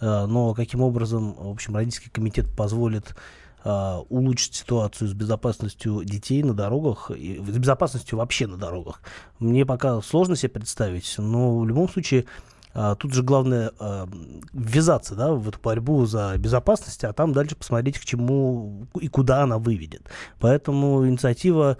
Э, 0.00 0.24
но 0.26 0.54
каким 0.54 0.80
образом, 0.80 1.34
в 1.34 1.50
общем, 1.50 1.76
родительский 1.76 2.10
комитет 2.10 2.46
позволит 2.56 3.14
Uh, 3.64 4.06
улучшить 4.08 4.54
ситуацию 4.54 5.08
с 5.08 5.14
безопасностью 5.14 6.04
детей 6.04 6.44
на 6.44 6.54
дорогах 6.54 7.10
и 7.10 7.38
с 7.38 7.58
безопасностью 7.58 8.16
вообще 8.16 8.46
на 8.46 8.56
дорогах. 8.56 9.02
Мне 9.40 9.66
пока 9.66 10.00
сложно 10.00 10.36
себе 10.36 10.50
представить, 10.50 11.12
но 11.18 11.58
в 11.58 11.66
любом 11.66 11.88
случае 11.88 12.26
uh, 12.74 12.94
тут 12.94 13.12
же 13.12 13.24
главное 13.24 13.72
uh, 13.80 14.08
ввязаться 14.52 15.16
да, 15.16 15.32
в 15.32 15.48
эту 15.48 15.58
борьбу 15.58 16.06
за 16.06 16.36
безопасность, 16.38 17.02
а 17.02 17.12
там 17.12 17.32
дальше 17.32 17.56
посмотреть, 17.56 17.98
к 17.98 18.04
чему 18.04 18.86
и 19.00 19.08
куда 19.08 19.42
она 19.42 19.58
выведет. 19.58 20.08
Поэтому 20.38 21.04
инициатива, 21.08 21.78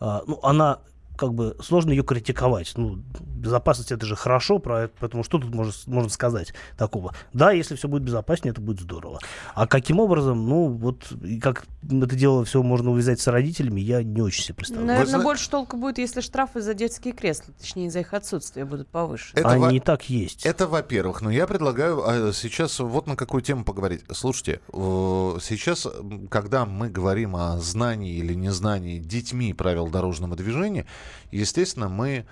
ну, 0.00 0.40
она 0.42 0.80
как 1.20 1.34
бы 1.34 1.54
сложно 1.62 1.90
ее 1.90 2.02
критиковать. 2.02 2.72
Ну, 2.76 2.98
безопасность 3.20 3.92
это 3.92 4.06
же 4.06 4.16
хорошо, 4.16 4.58
про 4.58 4.84
это, 4.84 4.94
поэтому 4.98 5.22
что 5.22 5.38
тут 5.38 5.54
можно, 5.54 5.74
можно 5.84 6.08
сказать 6.08 6.54
такого? 6.78 7.14
Да, 7.34 7.52
если 7.52 7.76
все 7.76 7.88
будет 7.88 8.04
безопаснее, 8.04 8.52
это 8.52 8.62
будет 8.62 8.80
здорово. 8.80 9.20
А 9.54 9.66
каким 9.66 10.00
образом, 10.00 10.48
ну, 10.48 10.68
вот, 10.68 11.12
как 11.42 11.66
это 11.82 12.16
дело 12.16 12.46
все 12.46 12.62
можно 12.62 12.90
увязать 12.90 13.20
с 13.20 13.26
родителями, 13.26 13.82
я 13.82 14.02
не 14.02 14.22
очень 14.22 14.44
себе 14.44 14.54
представляю. 14.54 14.86
Наверное, 14.86 15.18
Вы... 15.18 15.24
больше 15.24 15.50
толку 15.50 15.76
будет, 15.76 15.98
если 15.98 16.22
штрафы 16.22 16.62
за 16.62 16.72
детские 16.72 17.12
кресла, 17.12 17.52
точнее, 17.60 17.90
за 17.90 18.00
их 18.00 18.14
отсутствие 18.14 18.64
будут 18.64 18.88
повыше. 18.88 19.32
Это 19.34 19.50
Они 19.50 19.62
во... 19.62 19.72
и 19.74 19.80
так 19.80 20.08
есть. 20.08 20.46
Это 20.46 20.66
во-первых. 20.66 21.20
Но 21.20 21.30
я 21.30 21.46
предлагаю 21.46 22.02
а, 22.02 22.32
сейчас 22.32 22.80
вот 22.80 23.06
на 23.06 23.14
какую 23.14 23.42
тему 23.42 23.64
поговорить. 23.64 24.04
Слушайте, 24.10 24.62
сейчас, 24.72 25.86
когда 26.30 26.64
мы 26.64 26.88
говорим 26.88 27.36
о 27.36 27.58
знании 27.58 28.14
или 28.14 28.32
незнании 28.32 28.98
детьми 28.98 29.52
правил 29.52 29.86
дорожного 29.88 30.34
движения, 30.34 30.86
естественно, 31.30 31.88
мы 31.88 32.26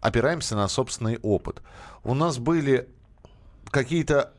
опираемся 0.00 0.56
на 0.56 0.68
собственный 0.68 1.18
опыт. 1.22 1.62
У 2.04 2.14
нас 2.14 2.38
были 2.38 2.88
какие-то 3.70 4.32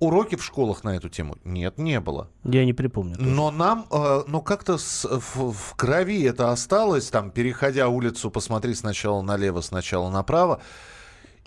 уроки 0.00 0.36
в 0.36 0.44
школах 0.44 0.84
на 0.84 0.96
эту 0.96 1.08
тему? 1.08 1.36
Нет, 1.44 1.78
не 1.78 2.00
было. 2.00 2.28
Я 2.44 2.64
не 2.64 2.72
припомню. 2.72 3.16
Тоже. 3.16 3.28
Но 3.28 3.50
нам, 3.50 3.86
э, 3.90 4.22
ну 4.26 4.42
как-то 4.42 4.76
в, 4.78 5.52
в 5.52 5.74
крови 5.76 6.22
это 6.22 6.52
осталось, 6.52 7.08
там, 7.08 7.30
переходя 7.30 7.88
улицу, 7.88 8.30
посмотри 8.30 8.74
сначала 8.74 9.22
налево, 9.22 9.60
сначала 9.60 10.10
направо. 10.10 10.60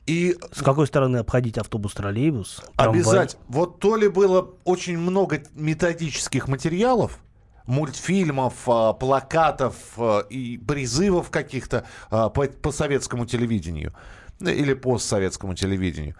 И 0.08 0.36
с 0.52 0.63
какой 0.63 0.88
стороны 0.88 1.17
обходить 1.17 1.58
автобус, 1.58 1.94
троллейбус? 1.94 2.63
Обязательно. 2.76 3.41
Вот 3.48 3.80
то 3.80 3.96
ли 3.96 4.08
было 4.08 4.50
очень 4.63 4.98
много 4.98 5.44
методических 5.54 6.48
материалов, 6.48 7.20
мультфильмов, 7.65 8.54
а, 8.67 8.93
плакатов 8.93 9.76
а, 9.97 10.19
и 10.21 10.58
призывов 10.58 11.30
каких-то 11.30 11.86
а, 12.10 12.30
по, 12.30 12.71
советскому 12.71 13.26
телевидению 13.26 13.93
или 14.39 14.74
постсоветскому 14.74 15.54
телевидению. 15.54 16.15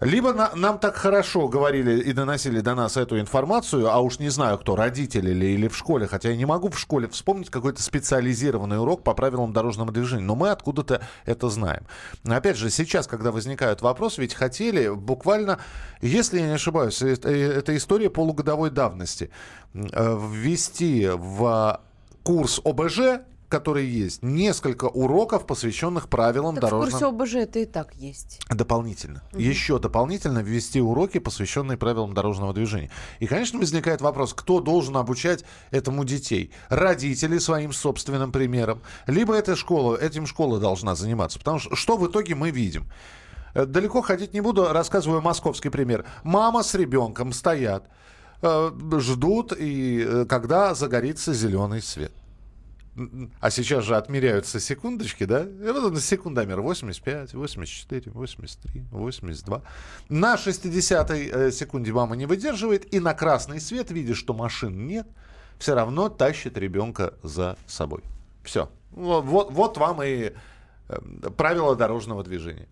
Либо 0.00 0.32
на, 0.32 0.50
нам 0.54 0.78
так 0.78 0.96
хорошо 0.96 1.46
говорили 1.48 2.00
и 2.00 2.12
доносили 2.14 2.60
до 2.60 2.74
нас 2.74 2.96
эту 2.96 3.20
информацию, 3.20 3.90
а 3.90 4.00
уж 4.00 4.18
не 4.18 4.30
знаю 4.30 4.56
кто, 4.56 4.74
родители 4.74 5.30
или, 5.30 5.46
или 5.46 5.68
в 5.68 5.76
школе, 5.76 6.06
хотя 6.06 6.30
я 6.30 6.36
не 6.36 6.46
могу 6.46 6.70
в 6.70 6.78
школе 6.78 7.06
вспомнить 7.08 7.50
какой-то 7.50 7.82
специализированный 7.82 8.80
урок 8.80 9.04
по 9.04 9.12
правилам 9.12 9.52
дорожного 9.52 9.92
движения, 9.92 10.24
но 10.24 10.34
мы 10.34 10.48
откуда-то 10.50 11.02
это 11.26 11.50
знаем. 11.50 11.84
Опять 12.24 12.56
же, 12.56 12.70
сейчас, 12.70 13.06
когда 13.06 13.30
возникают 13.30 13.82
вопросы, 13.82 14.22
ведь 14.22 14.32
хотели 14.32 14.88
буквально, 14.88 15.58
если 16.00 16.40
я 16.40 16.46
не 16.46 16.54
ошибаюсь, 16.54 17.02
это, 17.02 17.28
это 17.28 17.76
история 17.76 18.08
полугодовой 18.08 18.70
давности, 18.70 19.30
э, 19.74 20.18
ввести 20.32 21.10
в 21.12 21.80
курс 22.22 22.60
ОБЖ 22.64 23.20
которые 23.50 23.92
есть, 23.92 24.22
несколько 24.22 24.86
уроков, 24.86 25.46
посвященных 25.46 26.08
правилам 26.08 26.54
Так 26.54 26.64
в 26.64 26.66
дорожного... 26.66 26.90
курсе 26.90 27.06
ОБЖ 27.06 27.34
это 27.34 27.58
и 27.58 27.66
так 27.66 27.94
есть. 27.96 28.40
Дополнительно. 28.48 29.22
Еще 29.32 29.78
дополнительно 29.78 30.38
ввести 30.38 30.80
уроки, 30.80 31.18
посвященные 31.18 31.76
правилам 31.76 32.14
дорожного 32.14 32.54
движения. 32.54 32.90
И, 33.18 33.26
конечно, 33.26 33.58
возникает 33.58 34.00
вопрос, 34.00 34.32
кто 34.32 34.60
должен 34.60 34.96
обучать 34.96 35.44
этому 35.70 36.04
детей? 36.04 36.52
Родители 36.68 37.38
своим 37.38 37.72
собственным 37.72 38.32
примером, 38.32 38.80
либо 39.06 39.34
эта 39.34 39.56
школа, 39.56 39.96
этим 39.96 40.26
школа 40.26 40.58
должна 40.60 40.94
заниматься. 40.94 41.38
Потому 41.38 41.58
что 41.58 41.76
что 41.76 41.96
в 41.96 42.06
итоге 42.08 42.34
мы 42.34 42.50
видим? 42.50 42.86
Э, 43.54 43.66
Далеко 43.66 44.00
ходить 44.00 44.32
не 44.32 44.40
буду, 44.40 44.72
рассказываю 44.72 45.20
московский 45.20 45.70
пример. 45.70 46.06
Мама 46.22 46.62
с 46.62 46.74
ребенком 46.74 47.32
стоят, 47.32 47.84
э, 48.42 48.70
ждут, 48.98 49.52
и 49.58 50.04
э, 50.06 50.24
когда 50.28 50.74
загорится 50.74 51.34
зеленый 51.34 51.82
свет. 51.82 52.12
А 53.40 53.50
сейчас 53.50 53.84
же 53.84 53.96
отмеряются 53.96 54.58
секундочки, 54.58 55.24
да? 55.24 55.44
И 55.44 55.70
вот 55.72 55.92
он 55.92 55.96
секундомер 55.96 56.60
85, 56.60 57.34
84, 57.34 58.10
83, 58.10 58.84
82. 58.90 59.62
На 60.08 60.34
60-й 60.34 61.30
э, 61.32 61.50
секунде 61.52 61.92
мама 61.92 62.16
не 62.16 62.26
выдерживает, 62.26 62.92
и 62.92 63.00
на 63.00 63.14
красный 63.14 63.60
свет, 63.60 63.90
видя, 63.90 64.14
что 64.14 64.34
машин 64.34 64.86
нет, 64.86 65.06
все 65.58 65.74
равно 65.74 66.08
тащит 66.08 66.58
ребенка 66.58 67.14
за 67.22 67.56
собой. 67.66 68.02
Все. 68.42 68.68
Вот, 68.90 69.24
вот, 69.24 69.52
вот 69.52 69.78
вам 69.78 70.02
и 70.02 70.32
э, 70.88 70.98
правила 71.36 71.76
дорожного 71.76 72.24
движения. 72.24 72.68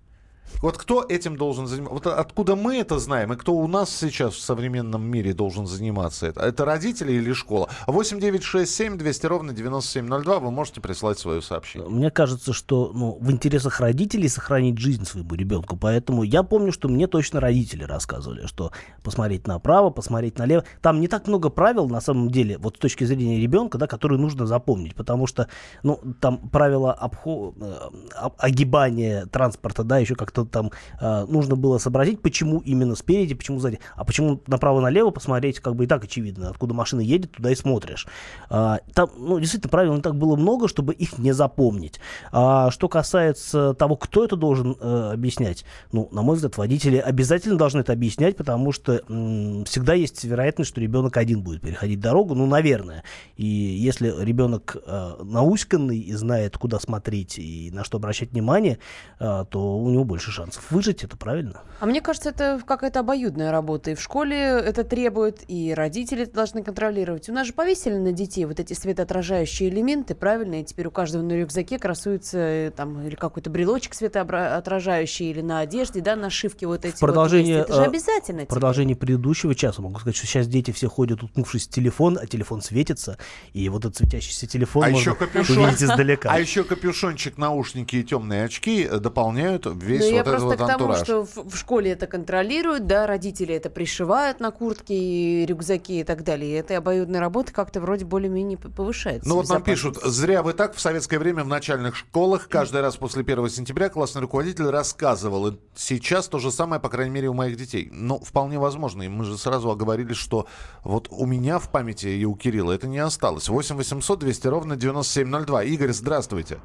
Вот 0.62 0.76
кто 0.76 1.04
этим 1.08 1.36
должен 1.36 1.66
заниматься? 1.66 1.94
Вот 1.94 2.06
откуда 2.06 2.56
мы 2.56 2.76
это 2.76 2.98
знаем, 2.98 3.32
и 3.32 3.36
кто 3.36 3.54
у 3.54 3.66
нас 3.68 3.90
сейчас 3.90 4.34
в 4.34 4.40
современном 4.40 5.02
мире 5.02 5.32
должен 5.32 5.66
заниматься 5.66 6.26
это? 6.26 6.40
Это 6.40 6.64
родители 6.64 7.12
или 7.12 7.32
школа? 7.32 7.68
8 7.86 8.20
9 8.20 8.42
6 8.42 8.74
7 8.74 8.98
200 8.98 9.26
ровно 9.26 9.52
9702. 9.52 10.38
Вы 10.40 10.50
можете 10.50 10.80
прислать 10.80 11.18
свое 11.18 11.42
сообщение. 11.42 11.88
Мне 11.88 12.10
кажется, 12.10 12.52
что 12.52 12.90
ну, 12.94 13.18
в 13.20 13.30
интересах 13.30 13.80
родителей 13.80 14.28
сохранить 14.28 14.78
жизнь 14.78 15.04
своему 15.04 15.34
ребенку. 15.34 15.76
Поэтому 15.76 16.22
я 16.22 16.42
помню, 16.42 16.72
что 16.72 16.88
мне 16.88 17.06
точно 17.06 17.40
родители 17.40 17.84
рассказывали, 17.84 18.46
что 18.46 18.72
посмотреть 19.02 19.46
направо, 19.46 19.90
посмотреть 19.90 20.38
налево. 20.38 20.64
Там 20.82 21.00
не 21.00 21.08
так 21.08 21.28
много 21.28 21.50
правил, 21.50 21.88
на 21.88 22.00
самом 22.00 22.30
деле, 22.30 22.58
вот 22.58 22.76
с 22.76 22.78
точки 22.80 23.04
зрения 23.04 23.40
ребенка, 23.40 23.78
да, 23.78 23.86
которые 23.86 24.18
нужно 24.18 24.46
запомнить. 24.46 24.94
Потому 24.94 25.26
что 25.26 25.48
ну, 25.82 26.00
там 26.20 26.48
правила 26.50 26.92
обхо... 26.92 27.54
э, 27.60 28.28
огибания 28.38 29.26
транспорта, 29.26 29.84
да, 29.84 29.98
еще 29.98 30.14
как-то 30.14 30.37
там 30.44 30.70
э, 31.00 31.24
нужно 31.26 31.56
было 31.56 31.78
сообразить, 31.78 32.20
почему 32.20 32.60
именно 32.60 32.94
спереди, 32.94 33.34
почему 33.34 33.58
сзади. 33.58 33.80
А 33.94 34.04
почему 34.04 34.40
направо-налево 34.46 35.10
посмотреть, 35.10 35.60
как 35.60 35.76
бы 35.76 35.84
и 35.84 35.86
так 35.86 36.04
очевидно. 36.04 36.50
Откуда 36.50 36.74
машина 36.74 37.00
едет, 37.00 37.32
туда 37.32 37.50
и 37.50 37.54
смотришь. 37.54 38.06
А, 38.50 38.80
там, 38.94 39.10
ну, 39.16 39.38
действительно, 39.38 39.70
правил 39.70 40.00
так 40.00 40.16
было 40.16 40.36
много, 40.36 40.68
чтобы 40.68 40.94
их 40.94 41.18
не 41.18 41.32
запомнить. 41.32 42.00
А 42.32 42.70
что 42.70 42.88
касается 42.88 43.74
того, 43.74 43.96
кто 43.96 44.24
это 44.24 44.36
должен 44.36 44.76
э, 44.78 45.10
объяснять, 45.14 45.64
ну, 45.92 46.08
на 46.12 46.22
мой 46.22 46.36
взгляд, 46.36 46.56
водители 46.56 46.96
обязательно 46.96 47.56
должны 47.56 47.80
это 47.80 47.92
объяснять, 47.92 48.36
потому 48.36 48.72
что 48.72 49.02
м, 49.08 49.64
всегда 49.64 49.94
есть 49.94 50.22
вероятность, 50.24 50.70
что 50.70 50.80
ребенок 50.80 51.16
один 51.16 51.42
будет 51.42 51.60
переходить 51.60 52.00
дорогу, 52.00 52.34
ну, 52.34 52.46
наверное. 52.46 53.02
И 53.36 53.46
если 53.46 54.14
ребенок 54.24 54.76
э, 54.84 55.14
науськанный 55.22 55.98
и 55.98 56.12
знает, 56.14 56.56
куда 56.56 56.78
смотреть 56.80 57.38
и 57.38 57.70
на 57.72 57.84
что 57.84 57.98
обращать 57.98 58.32
внимание, 58.32 58.78
э, 59.18 59.44
то 59.50 59.78
у 59.78 59.90
него 59.90 60.04
больше 60.04 60.27
шансов 60.30 60.70
выжить, 60.70 61.04
это 61.04 61.16
правильно. 61.16 61.62
А 61.80 61.86
мне 61.86 62.00
кажется, 62.00 62.30
это 62.30 62.60
какая-то 62.66 63.00
обоюдная 63.00 63.50
работа. 63.50 63.92
И 63.92 63.94
в 63.94 64.00
школе 64.00 64.36
это 64.36 64.84
требует, 64.84 65.42
и 65.48 65.72
родители 65.74 66.24
это 66.24 66.32
должны 66.32 66.62
контролировать. 66.62 67.28
У 67.28 67.32
нас 67.32 67.46
же 67.46 67.52
повесили 67.52 67.94
на 67.96 68.12
детей 68.12 68.44
вот 68.44 68.60
эти 68.60 68.72
светоотражающие 68.74 69.68
элементы, 69.68 70.14
правильно? 70.14 70.60
И 70.60 70.64
теперь 70.64 70.86
у 70.86 70.90
каждого 70.90 71.22
на 71.22 71.32
рюкзаке 71.32 71.78
красуется 71.78 72.38
э, 72.38 72.70
там 72.74 73.06
или 73.06 73.14
какой-то 73.14 73.50
брелочек 73.50 73.94
светоотражающий, 73.94 75.30
или 75.30 75.40
на 75.40 75.60
одежде, 75.60 76.00
да, 76.00 76.16
нашивки 76.16 76.64
вот 76.64 76.84
эти. 76.84 76.96
В 76.96 77.00
продолжение, 77.00 77.58
вот 77.58 77.68
есть. 77.68 77.70
Это 77.70 77.76
же 77.76 77.82
э, 77.82 77.86
обязательно. 77.86 78.38
В 78.38 78.42
теперь. 78.42 78.54
продолжении 78.54 78.94
предыдущего 78.94 79.54
часа 79.54 79.82
могу 79.82 79.98
сказать, 79.98 80.16
что 80.16 80.26
сейчас 80.26 80.46
дети 80.46 80.70
все 80.70 80.88
ходят, 80.88 81.22
уткнувшись 81.22 81.66
в 81.66 81.70
телефон, 81.70 82.18
а 82.20 82.26
телефон 82.26 82.62
светится, 82.62 83.18
и 83.52 83.68
вот 83.68 83.84
этот 83.84 83.96
светящийся 83.96 84.46
телефон 84.46 84.84
А 84.84 84.88
можно 84.88 84.98
еще 84.98 85.14
капюшон, 85.14 85.58
увидеть 85.58 85.82
издалека. 85.82 86.30
а 86.30 86.38
еще 86.38 86.64
капюшончик, 86.64 87.38
наушники 87.38 87.96
и 87.96 88.04
темные 88.04 88.44
очки 88.44 88.86
э, 88.90 88.98
дополняют 88.98 89.66
весь 89.66 90.00
Ну, 90.00 90.16
вот 90.16 90.17
я 90.18 90.22
этот 90.22 90.32
просто 90.32 90.48
вот 90.48 90.54
к 90.56 90.58
тому, 90.58 90.72
антураж. 90.72 90.98
что 91.02 91.24
в, 91.24 91.50
в 91.50 91.56
школе 91.56 91.92
это 91.92 92.06
контролируют, 92.06 92.86
да, 92.86 93.06
родители 93.06 93.54
это 93.54 93.70
пришивают 93.70 94.40
на 94.40 94.50
куртки, 94.50 94.92
и 94.92 95.46
рюкзаки 95.46 96.00
и 96.00 96.04
так 96.04 96.24
далее. 96.24 96.50
И 96.50 96.54
эта 96.54 96.76
обоюдная 96.76 97.20
работа 97.20 97.52
как-то 97.52 97.80
вроде 97.80 98.04
более-менее 98.04 98.58
повышается. 98.58 99.28
Ну 99.28 99.36
вот 99.36 99.48
нам 99.48 99.62
пишут, 99.62 99.96
зря 100.02 100.42
вы 100.42 100.52
так 100.52 100.74
в 100.74 100.80
советское 100.80 101.18
время 101.18 101.44
в 101.44 101.48
начальных 101.48 101.96
школах 101.96 102.48
каждый 102.48 102.80
раз 102.80 102.96
после 102.96 103.22
1 103.22 103.48
сентября 103.48 103.88
классный 103.88 104.22
руководитель 104.22 104.66
рассказывал. 104.66 105.48
И 105.48 105.58
сейчас 105.74 106.28
то 106.28 106.38
же 106.38 106.50
самое, 106.50 106.80
по 106.80 106.88
крайней 106.88 107.12
мере, 107.12 107.28
у 107.28 107.34
моих 107.34 107.56
детей. 107.56 107.88
Ну, 107.92 108.18
вполне 108.18 108.58
возможно. 108.58 109.02
И 109.02 109.08
мы 109.08 109.24
же 109.24 109.38
сразу 109.38 109.70
оговорились, 109.70 110.16
что 110.16 110.46
вот 110.84 111.08
у 111.10 111.26
меня 111.26 111.58
в 111.58 111.70
памяти 111.70 112.06
и 112.06 112.24
у 112.24 112.34
Кирилла 112.34 112.72
это 112.72 112.86
не 112.86 112.98
осталось. 112.98 113.48
8 113.48 113.76
800 113.76 114.18
200 114.18 114.46
ровно 114.48 114.76
9702. 114.76 115.64
Игорь, 115.64 115.92
здравствуйте. 115.92 116.58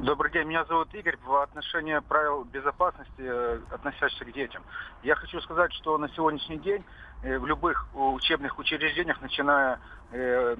Добрый 0.00 0.32
день, 0.32 0.48
меня 0.48 0.64
зовут 0.64 0.92
Игорь. 0.92 1.16
В 1.24 1.40
отношении 1.40 1.96
правил 2.08 2.42
безопасности, 2.42 3.12
э, 3.18 3.60
относящихся 3.70 4.24
к 4.24 4.32
детям, 4.32 4.64
я 5.04 5.14
хочу 5.14 5.40
сказать, 5.40 5.72
что 5.72 5.96
на 5.98 6.08
сегодняшний 6.08 6.58
день 6.58 6.84
э, 7.22 7.38
в 7.38 7.46
любых 7.46 7.86
учебных 7.94 8.58
учреждениях, 8.58 9.22
начиная 9.22 9.78
э, 10.12 10.56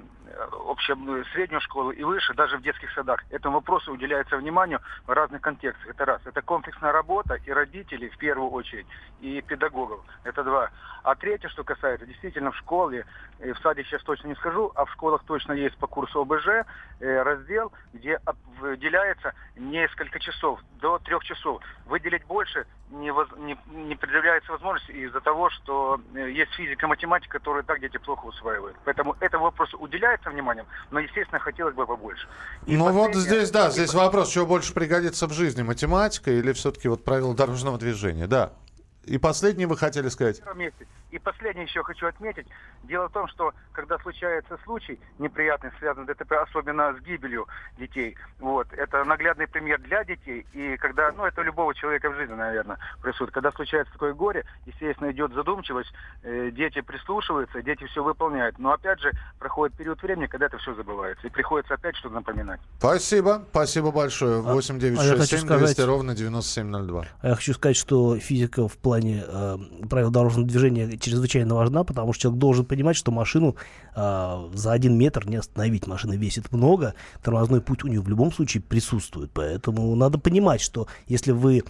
общую 0.68 1.24
среднюю 1.26 1.60
школу 1.60 1.90
и 1.90 2.02
выше, 2.02 2.34
даже 2.34 2.58
в 2.58 2.62
детских 2.62 2.92
садах, 2.92 3.22
этому 3.30 3.56
вопросу 3.56 3.92
уделяется 3.92 4.36
внимание 4.36 4.80
в 5.06 5.10
разных 5.10 5.40
контекстах. 5.40 5.88
Это 5.88 6.04
раз. 6.04 6.20
Это 6.24 6.42
комплексная 6.42 6.92
работа 6.92 7.34
и 7.34 7.50
родителей 7.50 8.08
в 8.08 8.18
первую 8.18 8.50
очередь, 8.50 8.86
и 9.20 9.40
педагогов. 9.42 10.00
Это 10.24 10.42
два. 10.42 10.70
А 11.02 11.14
третье, 11.14 11.48
что 11.48 11.64
касается, 11.64 12.06
действительно 12.06 12.50
в 12.50 12.56
школе, 12.56 13.06
э, 13.38 13.52
в 13.52 13.58
саде 13.58 13.84
сейчас 13.84 14.02
точно 14.02 14.28
не 14.28 14.34
скажу, 14.36 14.72
а 14.74 14.84
в 14.84 14.92
школах 14.92 15.22
точно 15.24 15.52
есть 15.52 15.76
по 15.76 15.86
курсу 15.86 16.22
ОБЖ 16.22 16.48
э, 17.00 17.22
раздел, 17.22 17.72
где 17.92 18.18
выделяется 18.58 19.34
несколько 19.56 20.18
часов, 20.18 20.60
до 20.80 20.98
трех 20.98 21.22
часов. 21.24 21.62
Выделить 21.86 22.24
больше 22.24 22.66
не, 22.90 23.10
воз- 23.10 23.36
не, 23.36 23.58
не 23.66 23.96
предъявляется 23.96 24.52
возможность 24.52 24.88
из-за 24.90 25.20
того, 25.20 25.50
что 25.50 26.00
э, 26.14 26.30
есть 26.30 26.52
физика, 26.52 26.86
математика, 26.86 27.38
которые 27.38 27.64
так 27.64 27.80
дети 27.80 27.98
плохо 27.98 28.26
усваивают. 28.26 28.76
Поэтому 28.84 29.14
этому 29.44 29.50
вопросу 29.50 29.78
уделяется 29.78 30.30
внимание, 30.30 30.64
но, 30.90 31.00
естественно, 31.00 31.38
хотелось 31.38 31.74
бы 31.74 31.86
побольше. 31.86 32.26
И 32.66 32.76
ну 32.76 32.90
вот 32.92 33.14
здесь, 33.14 33.50
да, 33.50 33.70
здесь 33.70 33.94
вопрос, 33.94 34.30
что 34.30 34.46
больше 34.46 34.72
пригодится 34.72 35.26
в 35.26 35.32
жизни, 35.32 35.62
математика 35.62 36.30
или 36.30 36.52
все-таки 36.52 36.88
вот 36.88 37.04
правила 37.04 37.34
дорожного 37.34 37.78
движения, 37.78 38.26
да. 38.26 38.52
И 39.04 39.18
последнее 39.18 39.66
вы 39.66 39.76
хотели 39.76 40.08
сказать? 40.08 40.40
месте. 40.56 40.86
И 41.14 41.18
последнее 41.20 41.64
еще 41.64 41.84
хочу 41.84 42.08
отметить. 42.08 42.48
Дело 42.82 43.08
в 43.08 43.12
том, 43.12 43.28
что 43.28 43.54
когда 43.70 43.98
случается 43.98 44.58
случай 44.64 44.98
неприятный, 45.20 45.70
связанный 45.78 46.12
с 46.12 46.16
ДТП, 46.16 46.32
особенно 46.32 46.92
с 46.92 47.00
гибелью 47.02 47.46
детей, 47.78 48.16
вот, 48.40 48.66
это 48.72 49.04
наглядный 49.04 49.46
пример 49.46 49.80
для 49.80 50.02
детей. 50.02 50.44
И 50.52 50.76
когда, 50.76 51.12
ну, 51.12 51.24
это 51.24 51.40
у 51.42 51.44
любого 51.44 51.72
человека 51.72 52.10
в 52.10 52.16
жизни, 52.16 52.34
наверное, 52.34 52.78
происходит. 53.00 53.32
Когда 53.32 53.52
случается 53.52 53.92
такое 53.92 54.12
горе, 54.12 54.44
естественно, 54.66 55.12
идет 55.12 55.32
задумчивость, 55.34 55.92
э, 56.24 56.50
дети 56.50 56.80
прислушиваются, 56.80 57.62
дети 57.62 57.86
все 57.86 58.02
выполняют. 58.02 58.58
Но, 58.58 58.72
опять 58.72 58.98
же, 58.98 59.12
проходит 59.38 59.76
период 59.76 60.02
времени, 60.02 60.26
когда 60.26 60.46
это 60.46 60.58
все 60.58 60.74
забывается. 60.74 61.28
И 61.28 61.30
приходится 61.30 61.74
опять 61.74 61.94
что-то 61.94 62.16
напоминать. 62.16 62.60
Спасибо, 62.78 63.44
спасибо 63.50 63.92
большое. 63.92 64.40
8 64.40 64.80
9 64.80 64.98
а 64.98 65.02
я 65.04 65.08
6 65.10 65.20
хочу 65.20 65.36
7 65.36 65.46
сказать- 65.46 65.76
200 65.76 65.80
ровно 65.82 66.16
9702. 66.16 67.06
А 67.20 67.28
Я 67.28 67.34
хочу 67.36 67.54
сказать, 67.54 67.76
что 67.76 68.18
физика 68.18 68.66
в 68.66 68.76
плане 68.78 69.22
э, 69.24 69.56
правил 69.88 70.10
дорожного 70.10 70.48
движения 70.48 70.88
чрезвычайно 71.04 71.54
важна, 71.54 71.84
потому 71.84 72.12
что 72.12 72.22
человек 72.22 72.40
должен 72.40 72.64
понимать, 72.64 72.96
что 72.96 73.12
машину 73.12 73.56
э, 73.94 74.50
за 74.54 74.72
один 74.72 74.96
метр 74.98 75.26
не 75.26 75.36
остановить. 75.36 75.86
Машина 75.86 76.14
весит 76.14 76.52
много, 76.52 76.94
тормозной 77.22 77.60
путь 77.60 77.84
у 77.84 77.88
нее 77.88 78.00
в 78.00 78.08
любом 78.08 78.32
случае 78.32 78.62
присутствует. 78.62 79.30
Поэтому 79.32 79.94
надо 79.94 80.18
понимать, 80.18 80.60
что 80.60 80.86
если 81.06 81.32
вы, 81.32 81.62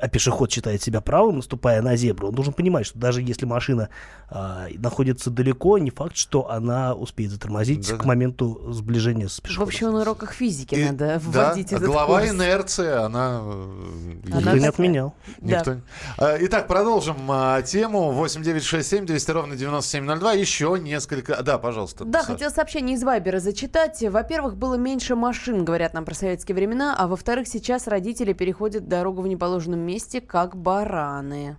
а 0.00 0.08
пешеход 0.08 0.50
считает 0.52 0.82
себя 0.82 1.00
правым, 1.00 1.36
наступая 1.36 1.82
на 1.82 1.96
зебру, 1.96 2.28
он 2.28 2.34
должен 2.34 2.52
понимать, 2.52 2.86
что 2.86 2.98
даже 2.98 3.20
если 3.22 3.44
машина 3.44 3.88
э, 4.30 4.68
находится 4.78 5.30
далеко, 5.30 5.78
не 5.78 5.90
факт, 5.90 6.16
что 6.16 6.48
она 6.50 6.94
успеет 6.94 7.32
затормозить 7.32 7.86
Да-да. 7.88 8.02
к 8.02 8.04
моменту 8.04 8.72
сближения 8.72 9.28
с 9.28 9.38
В 9.38 9.42
пешеходом. 9.42 9.68
общем, 9.68 9.92
на 9.92 10.00
уроках 10.02 10.32
физики 10.32 10.74
И- 10.76 10.84
надо 10.84 11.20
да, 11.32 11.48
вводить 11.48 11.72
этот 11.72 11.86
глава 11.86 12.20
курс. 12.20 12.30
инерции, 12.32 12.88
она... 12.92 13.40
э, 13.42 14.14
Она 14.30 14.40
Никто 14.40 14.56
не 14.58 14.66
отменял. 14.66 15.14
Да. 15.38 15.58
Никто... 15.58 15.74
не- 15.74 15.80
А, 16.18 16.36
Итак, 16.40 16.66
продолжим 16.68 17.16
а, 17.28 17.60
тему. 17.62 18.12
8967 18.12 19.06
200 19.06 19.30
ровно 19.32 19.56
9702. 19.56 20.32
Еще 20.34 20.78
несколько... 20.80 21.42
Да, 21.42 21.58
пожалуйста. 21.58 22.04
Да, 22.04 22.20
Саш. 22.20 22.32
хотел 22.32 22.50
сообщение 22.50 22.96
из 22.96 23.02
Вайбера 23.02 23.40
зачитать. 23.40 24.02
Во-первых, 24.02 24.56
было 24.56 24.74
меньше 24.76 25.16
машин, 25.16 25.64
говорят 25.64 25.94
нам 25.94 26.04
про 26.04 26.14
советские 26.14 26.54
времена, 26.54 26.94
а 26.98 27.06
во-вторых, 27.08 27.48
сейчас 27.48 27.86
родители 27.86 28.32
переходят 28.32 28.88
дорогу 28.88 29.22
в 29.22 29.26
неположенном 29.64 29.80
месте, 29.80 30.20
как 30.20 30.56
бараны. 30.56 31.56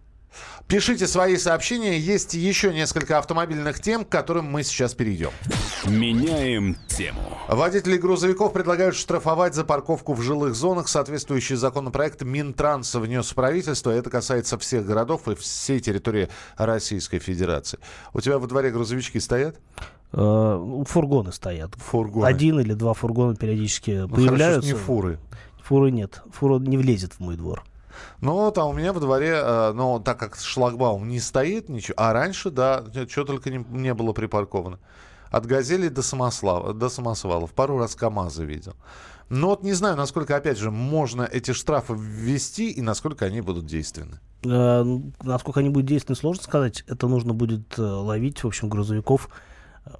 Пишите 0.68 1.08
свои 1.08 1.38
сообщения. 1.38 1.98
Есть 1.98 2.34
еще 2.34 2.74
несколько 2.74 3.18
автомобильных 3.18 3.80
тем, 3.80 4.04
к 4.04 4.10
которым 4.10 4.52
мы 4.52 4.64
сейчас 4.64 4.94
перейдем. 4.94 5.30
Меняем 5.86 6.76
тему. 6.88 7.22
Водители 7.48 7.96
грузовиков 7.96 8.52
предлагают 8.52 8.96
штрафовать 8.96 9.56
за 9.56 9.64
парковку 9.64 10.14
в 10.14 10.22
жилых 10.22 10.56
зонах. 10.56 10.90
Соответствующий 10.90 11.56
законопроект 11.56 12.22
Минтранс 12.22 12.94
внес 12.96 13.32
в 13.32 13.36
правительство. 13.36 13.92
Это 13.92 14.10
касается 14.10 14.58
всех 14.58 14.86
городов 14.86 15.30
и 15.30 15.36
всей 15.36 15.80
территории 15.80 16.28
Российской 16.58 17.20
Федерации. 17.20 17.80
У 18.14 18.20
тебя 18.20 18.38
во 18.38 18.48
дворе 18.48 18.72
грузовички 18.72 19.20
стоят? 19.20 19.56
Э, 20.12 20.84
Фургоны 20.86 21.32
стоят. 21.32 21.76
Фургоны. 21.76 22.26
Один 22.26 22.60
или 22.60 22.74
два 22.74 22.94
фургона 22.94 23.38
периодически 23.38 23.92
Ну, 23.92 24.10
появляются. 24.10 24.62
Хорошо, 24.62 24.68
не 24.68 24.74
фуры. 24.74 25.20
Фуры 25.64 25.92
нет. 25.92 26.22
Фура 26.34 26.60
не 26.60 26.78
влезет 26.78 27.14
в 27.14 27.20
мой 27.22 27.38
двор. 27.38 27.64
Вот, 28.22 28.58
а 28.58 28.66
у 28.66 28.74
меня 28.74 28.94
во 28.94 29.00
дворе, 29.00 29.34
э, 29.36 29.72
ну, 29.74 30.00
так 30.00 30.20
как 30.20 30.36
шлагбаум 30.36 31.08
не 31.08 31.20
стоит 31.20 31.70
ничего, 31.70 31.96
а 31.98 32.14
раньше, 32.14 32.50
да, 32.50 32.84
что 33.10 33.24
только 33.24 33.50
не, 33.50 33.66
не 33.70 33.94
было 33.94 34.14
припарковано. 34.14 34.80
От 35.32 35.46
«Газели» 35.46 35.90
до, 35.90 36.02
самослава, 36.02 36.74
до 36.74 36.90
самосвалов. 36.90 37.52
Пару 37.52 37.78
раз 37.78 37.96
КАМАЗы 37.96 38.46
видел. 38.46 38.76
Но 39.30 39.50
вот 39.50 39.64
не 39.64 39.74
знаю, 39.74 39.98
насколько, 39.98 40.36
опять 40.36 40.58
же, 40.58 40.72
можно 40.72 41.24
эти 41.24 41.52
штрафы 41.52 41.94
ввести 41.98 42.70
и 42.70 42.82
насколько 42.82 43.26
они 43.26 43.42
будут 43.42 43.66
действенны. 43.66 44.20
Э, 44.46 44.84
Насколько 45.24 45.62
они 45.62 45.70
будут 45.70 45.88
действенны, 45.88 46.16
сложно 46.16 46.44
сказать. 46.44 46.84
Это 46.88 47.08
нужно 47.08 47.34
будет 47.34 47.78
э, 47.78 47.82
ловить, 47.82 48.44
в 48.44 48.48
общем, 48.48 48.70
грузовиков, 48.70 49.30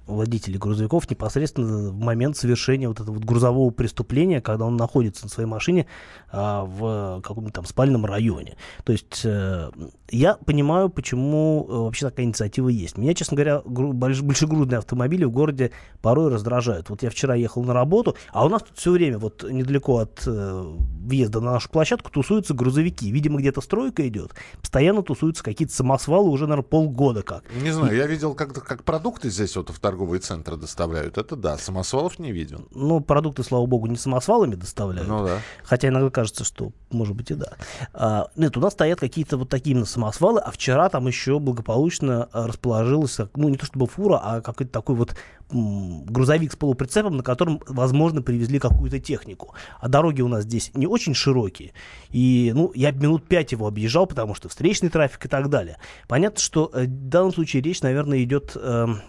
водителей 0.06 0.58
грузовиков 0.58 1.08
непосредственно 1.10 1.90
в 1.90 1.98
момент 1.98 2.36
совершения 2.36 2.88
вот 2.88 3.00
этого 3.00 3.14
вот 3.14 3.24
грузового 3.24 3.70
преступления, 3.70 4.40
когда 4.40 4.64
он 4.64 4.76
находится 4.76 5.24
на 5.24 5.30
своей 5.30 5.48
машине 5.48 5.86
а, 6.30 6.64
в 6.64 7.20
каком-то 7.22 7.52
там 7.52 7.66
спальном 7.66 8.04
районе. 8.04 8.56
То 8.84 8.92
есть 8.92 9.22
э, 9.24 9.70
я 10.10 10.34
понимаю, 10.34 10.88
почему 10.88 11.66
э, 11.68 11.72
вообще 11.72 12.06
такая 12.08 12.26
инициатива 12.26 12.68
есть. 12.68 12.98
Меня, 12.98 13.14
честно 13.14 13.36
говоря, 13.36 13.62
гру- 13.64 13.92
больш- 13.92 14.22
большегрудные 14.22 14.78
автомобили 14.78 15.24
в 15.24 15.30
городе 15.30 15.70
порой 16.02 16.32
раздражают. 16.32 16.90
Вот 16.90 17.02
я 17.02 17.10
вчера 17.10 17.34
ехал 17.34 17.62
на 17.62 17.72
работу, 17.72 18.16
а 18.32 18.44
у 18.44 18.48
нас 18.48 18.62
тут 18.62 18.76
все 18.76 18.90
время 18.90 19.18
вот 19.18 19.44
недалеко 19.48 19.98
от 19.98 20.22
э, 20.26 20.74
въезда 21.04 21.40
на 21.40 21.52
нашу 21.52 21.68
площадку 21.70 22.10
тусуются 22.10 22.54
грузовики. 22.54 23.10
Видимо, 23.10 23.38
где-то 23.38 23.60
стройка 23.60 24.06
идет. 24.08 24.32
Постоянно 24.60 25.02
тусуются 25.02 25.44
какие-то 25.44 25.74
самосвалы 25.74 26.30
уже, 26.30 26.46
наверное, 26.46 26.68
полгода 26.68 27.22
как. 27.22 27.44
Не 27.62 27.70
знаю, 27.70 27.96
я 27.96 28.06
видел, 28.06 28.34
как, 28.34 28.52
как 28.52 28.82
продукты 28.82 29.30
здесь 29.30 29.56
вот 29.56 29.75
в 29.76 29.80
торговые 29.80 30.20
центры 30.20 30.56
доставляют. 30.56 31.18
Это 31.18 31.36
да, 31.36 31.58
самосвалов 31.58 32.18
не 32.18 32.32
видел. 32.32 32.66
Ну, 32.74 33.00
продукты, 33.00 33.42
слава 33.42 33.66
богу, 33.66 33.86
не 33.86 33.96
самосвалами 33.96 34.54
доставляют. 34.54 35.08
Ну 35.08 35.24
да. 35.24 35.38
Хотя 35.64 35.88
иногда 35.88 36.10
кажется, 36.10 36.44
что, 36.44 36.72
может 36.90 37.14
быть, 37.14 37.30
и 37.30 37.34
да. 37.34 37.52
А, 37.92 38.28
нет, 38.36 38.56
у 38.56 38.60
нас 38.60 38.72
стоят 38.72 38.98
какие-то 39.00 39.36
вот 39.36 39.48
такие 39.50 39.72
именно 39.72 39.86
самосвалы, 39.86 40.40
а 40.40 40.50
вчера 40.50 40.88
там 40.88 41.06
еще 41.06 41.38
благополучно 41.38 42.28
а, 42.32 42.46
расположилась, 42.46 43.16
как- 43.16 43.36
ну, 43.36 43.48
не 43.48 43.56
то 43.56 43.66
чтобы 43.66 43.86
фура, 43.86 44.18
а 44.22 44.40
какой-то 44.40 44.72
такой 44.72 44.96
вот 44.96 45.14
грузовик 45.48 46.52
с 46.52 46.56
полуприцепом, 46.56 47.16
на 47.18 47.22
котором, 47.22 47.60
возможно, 47.68 48.20
привезли 48.20 48.58
какую-то 48.58 48.98
технику. 48.98 49.54
А 49.80 49.88
дороги 49.88 50.20
у 50.20 50.28
нас 50.28 50.42
здесь 50.42 50.72
не 50.74 50.88
очень 50.88 51.14
широкие. 51.14 51.72
И, 52.10 52.50
ну, 52.52 52.72
я 52.74 52.90
минут 52.90 53.28
пять 53.28 53.52
его 53.52 53.68
объезжал, 53.68 54.06
потому 54.06 54.34
что 54.34 54.48
встречный 54.48 54.88
трафик 54.88 55.26
и 55.26 55.28
так 55.28 55.48
далее. 55.48 55.78
Понятно, 56.08 56.40
что 56.40 56.70
э, 56.72 56.84
в 56.86 57.08
данном 57.08 57.32
случае 57.32 57.62
речь, 57.62 57.82
наверное, 57.82 58.22
идет... 58.24 58.56
эм, 58.56 59.02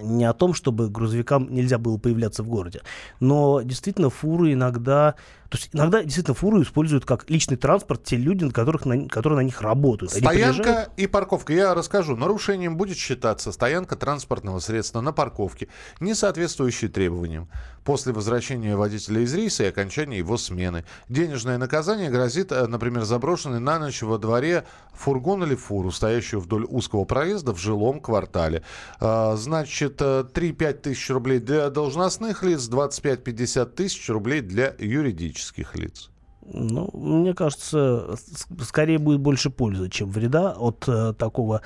не 0.00 0.24
о 0.24 0.32
том, 0.32 0.54
чтобы 0.54 0.88
грузовикам 0.88 1.52
нельзя 1.52 1.78
было 1.78 1.96
появляться 1.98 2.42
в 2.42 2.48
городе, 2.48 2.82
но 3.20 3.62
действительно 3.62 4.10
фуры 4.10 4.52
иногда, 4.52 5.14
то 5.48 5.56
есть 5.56 5.70
иногда 5.72 6.02
действительно 6.02 6.34
фуры 6.34 6.62
используют 6.62 7.06
как 7.06 7.30
личный 7.30 7.56
транспорт 7.56 8.04
те 8.04 8.16
люди, 8.16 8.44
на 8.44 8.50
которых 8.50 8.84
на, 8.84 9.08
которые 9.08 9.38
на 9.38 9.44
них 9.44 9.62
работают. 9.62 10.12
Они 10.12 10.20
Стоянка 10.20 10.62
приезжают- 10.62 10.90
и 10.98 11.06
парковка. 11.06 11.52
Я 11.54 11.74
расскажу. 11.74 12.16
Нарушением 12.16 12.76
будет 12.76 12.98
считаться 12.98 13.50
стоянка 13.50 13.96
транспортного 13.96 14.58
средства 14.60 15.00
на 15.00 15.12
парковке, 15.12 15.68
не 16.00 16.14
соответствующей 16.14 16.88
требованиям. 16.88 17.48
После 17.82 18.12
возвращения 18.12 18.76
водителя 18.76 19.22
из 19.22 19.32
рейса 19.32 19.64
и 19.64 19.68
окончания 19.68 20.18
его 20.18 20.36
смены. 20.36 20.84
Денежное 21.08 21.56
наказание 21.56 22.10
грозит, 22.10 22.52
э, 22.52 22.66
например, 22.66 23.04
заброшенный 23.04 23.60
на 23.60 23.78
ночь 23.78 24.02
во 24.02 24.18
дворе 24.18 24.64
фургон 24.92 25.44
или 25.44 25.54
фуру, 25.54 25.90
стоящую 25.90 26.40
вдоль 26.40 26.66
узкого 26.68 27.06
проезда 27.06 27.54
в 27.54 27.58
жилом 27.58 28.00
квартале. 28.00 28.62
А, 29.00 29.36
Значит, 29.36 29.96
э, 30.00 30.24
3-5 30.30 30.82
тысяч 30.82 31.08
рублей 31.08 31.38
для 31.38 31.70
должностных 31.70 32.42
лиц, 32.42 32.68
25-50 32.68 33.74
тысяч 33.74 34.10
рублей 34.10 34.42
для 34.42 34.74
юридических 34.78 35.37
лиц. 35.74 36.10
Ну, 36.50 36.90
мне 36.94 37.34
кажется, 37.34 38.16
скорее 38.62 38.98
будет 38.98 39.20
больше 39.20 39.50
пользы, 39.50 39.88
чем 39.90 40.10
вреда 40.10 40.52
от 40.52 40.84
э, 40.88 41.12
такого 41.12 41.60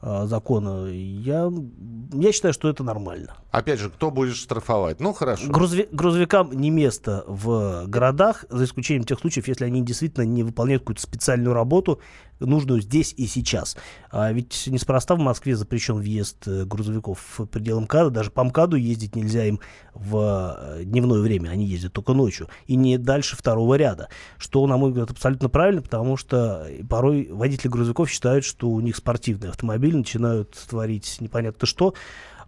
э, 0.00 0.24
закона. 0.26 0.86
Я, 0.86 1.50
я 2.12 2.32
считаю, 2.32 2.54
что 2.54 2.70
это 2.70 2.82
нормально. 2.82 3.36
Опять 3.50 3.80
же, 3.80 3.90
кто 3.90 4.10
будет 4.10 4.36
штрафовать? 4.36 5.00
Ну, 5.00 5.12
хорошо. 5.12 5.46
Грузови- 5.48 5.88
грузовикам 5.90 6.52
не 6.52 6.70
место 6.70 7.24
в 7.26 7.84
городах, 7.86 8.46
за 8.48 8.64
исключением 8.64 9.04
тех 9.04 9.18
случаев, 9.18 9.46
если 9.46 9.66
они 9.66 9.82
действительно 9.82 10.24
не 10.24 10.42
выполняют 10.42 10.82
какую-то 10.82 11.02
специальную 11.02 11.52
работу, 11.52 12.00
нужную 12.40 12.80
здесь 12.80 13.14
и 13.16 13.26
сейчас. 13.26 13.76
А 14.10 14.32
ведь 14.32 14.66
неспроста 14.66 15.14
в 15.14 15.18
Москве 15.18 15.56
запрещен 15.56 15.96
въезд 15.96 16.46
э, 16.46 16.64
грузовиков 16.64 17.18
в 17.38 17.46
пределы 17.46 17.82
МКАДа. 17.82 18.10
Даже 18.10 18.30
по 18.30 18.44
МКАДу 18.44 18.76
ездить 18.76 19.16
нельзя 19.16 19.44
им 19.44 19.60
в 19.94 20.56
э, 20.58 20.84
дневное 20.84 21.20
время. 21.20 21.50
Они 21.50 21.66
ездят 21.66 21.92
только 21.92 22.12
ночью. 22.12 22.48
И 22.66 22.76
не 22.76 22.98
дальше 22.98 23.36
второго 23.36 23.74
ряда. 23.74 24.08
Что, 24.38 24.66
на 24.66 24.76
мой 24.76 24.90
взгляд, 24.90 25.10
абсолютно 25.10 25.48
правильно, 25.48 25.82
потому 25.82 26.16
что 26.16 26.66
порой 26.88 27.28
водители 27.30 27.68
грузовиков 27.68 28.10
считают, 28.10 28.44
что 28.44 28.68
у 28.68 28.80
них 28.80 28.96
спортивный 28.96 29.50
автомобиль, 29.50 29.96
начинают 29.96 30.52
творить 30.68 31.16
непонятно 31.20 31.66
что. 31.66 31.94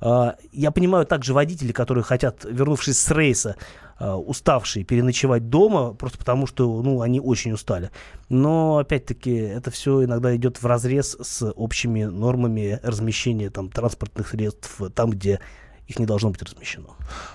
А, 0.00 0.36
Я 0.52 0.70
понимаю 0.70 1.06
также 1.06 1.34
водителей, 1.34 1.72
которые 1.72 2.04
хотят, 2.04 2.44
вернувшись 2.44 2.98
с 2.98 3.10
рейса, 3.10 3.56
а, 3.98 4.16
уставшие, 4.16 4.84
переночевать 4.84 5.48
дома, 5.48 5.94
просто 5.94 6.18
потому 6.18 6.46
что 6.46 6.82
ну, 6.82 7.00
они 7.00 7.20
очень 7.20 7.52
устали. 7.52 7.90
Но, 8.28 8.78
опять-таки, 8.78 9.34
это 9.34 9.70
все 9.70 10.04
иногда 10.04 10.34
идет 10.36 10.62
в 10.62 10.66
разрез 10.66 11.16
с 11.20 11.50
общими 11.52 12.04
нормами 12.04 12.78
размещения 12.82 13.50
там, 13.50 13.70
транспортных 13.70 14.28
средств 14.28 14.80
там, 14.94 15.10
где 15.10 15.40
их 15.86 15.98
не 16.00 16.06
должно 16.06 16.30
быть 16.30 16.42
размещено. 16.42 16.88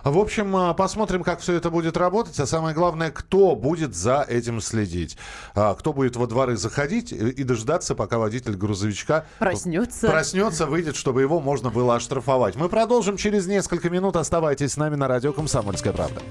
В 0.03 0.17
общем, 0.17 0.53
а, 0.55 0.73
посмотрим, 0.73 1.23
как 1.23 1.39
все 1.39 1.53
это 1.53 1.69
будет 1.69 1.95
работать. 1.95 2.37
А 2.39 2.45
самое 2.45 2.75
главное, 2.75 3.09
кто 3.09 3.55
будет 3.55 3.95
за 3.95 4.25
этим 4.27 4.59
следить. 4.59 5.17
А, 5.55 5.73
Кто 5.73 5.93
будет 5.93 6.15
во 6.17 6.27
дворы 6.27 6.57
заходить 6.57 7.11
и 7.13 7.29
и 7.31 7.43
дождаться, 7.43 7.95
пока 7.95 8.17
водитель 8.17 8.55
грузовичка 8.55 9.25
Проснется. 9.39 10.07
проснется, 10.09 10.65
выйдет, 10.65 10.95
чтобы 10.97 11.21
его 11.21 11.39
можно 11.39 11.69
было 11.69 11.95
оштрафовать. 11.95 12.55
Мы 12.55 12.67
продолжим 12.67 13.15
через 13.17 13.47
несколько 13.47 13.89
минут. 13.89 14.15
Оставайтесь 14.17 14.73
с 14.73 14.77
нами 14.77 14.95
на 14.95 15.07
радио 15.07 15.31
«Комсомольская 15.31 15.93
правда». 15.93 16.21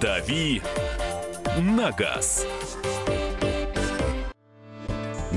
«Дави 0.00 0.62
на 1.58 1.90
газ». 1.92 2.46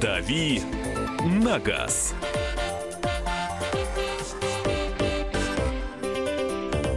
«Дави 0.00 0.60
на 1.24 1.58
газ». 1.58 2.14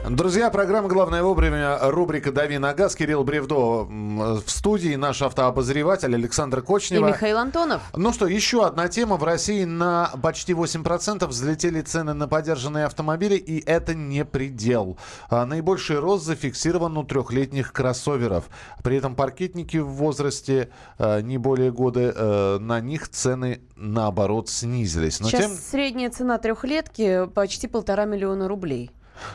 Друзья, 0.09 0.49
программа 0.49 0.87
«Главное 0.89 1.21
вовремя», 1.21 1.77
рубрика 1.81 2.31
«Дави 2.31 2.57
на 2.57 2.73
газ». 2.73 2.95
Кирилл 2.95 3.23
Бревдо 3.23 3.83
в 3.83 4.43
студии, 4.47 4.95
наш 4.95 5.21
автообозреватель 5.21 6.15
Александр 6.15 6.59
И 6.59 6.61
Кочнева. 6.63 7.09
Михаил 7.09 7.37
Антонов. 7.37 7.83
Ну 7.95 8.11
что, 8.11 8.25
еще 8.25 8.65
одна 8.65 8.87
тема. 8.87 9.17
В 9.17 9.23
России 9.23 9.65
на 9.65 10.09
почти 10.23 10.53
8% 10.53 11.27
взлетели 11.27 11.81
цены 11.81 12.13
на 12.13 12.27
подержанные 12.27 12.85
автомобили, 12.85 13.35
и 13.35 13.63
это 13.63 13.93
не 13.93 14.25
предел. 14.25 14.97
А, 15.29 15.45
Наибольший 15.45 15.99
рост 15.99 16.25
зафиксирован 16.25 16.97
у 16.97 17.03
трехлетних 17.03 17.71
кроссоверов. 17.71 18.45
При 18.83 18.97
этом 18.97 19.13
паркетники 19.13 19.77
в 19.77 19.89
возрасте 19.89 20.69
а, 20.97 21.21
не 21.21 21.37
более 21.37 21.71
года, 21.71 22.13
э, 22.15 22.57
на 22.59 22.79
них 22.79 23.09
цены 23.09 23.61
наоборот 23.75 24.49
снизились. 24.49 25.19
Но 25.19 25.27
Сейчас 25.29 25.45
тем- 25.45 25.55
средняя 25.55 26.09
цена 26.09 26.39
трехлетки 26.39 27.27
почти 27.27 27.67
полтора 27.67 28.05
миллиона 28.05 28.47
рублей. 28.47 28.89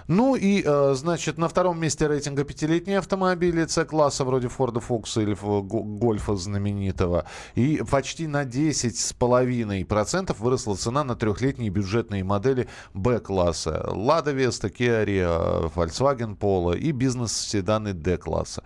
Ну 0.08 0.34
и, 0.36 0.62
э, 0.64 0.94
значит, 0.94 1.38
на 1.38 1.48
втором 1.48 1.80
месте 1.80 2.06
рейтинга 2.06 2.44
пятилетние 2.44 2.98
автомобили 2.98 3.66
С-класса 3.66 4.24
вроде 4.24 4.48
Форда 4.48 4.80
Фокса 4.80 5.20
или 5.20 5.34
Гольфа 5.34 6.36
знаменитого. 6.36 7.26
И 7.54 7.82
почти 7.90 8.26
на 8.26 8.44
10,5% 8.44 10.36
выросла 10.38 10.76
цена 10.76 11.04
на 11.04 11.16
трехлетние 11.16 11.70
бюджетные 11.70 12.24
модели 12.24 12.68
Б-класса. 12.94 13.84
Лада 13.88 14.32
Веста, 14.32 14.68
Kia 14.68 15.04
Rio, 15.04 15.72
Volkswagen 15.74 16.36
Polo 16.38 16.76
и 16.76 16.92
бизнес-седаны 16.92 17.92
D-класса. 17.92 18.62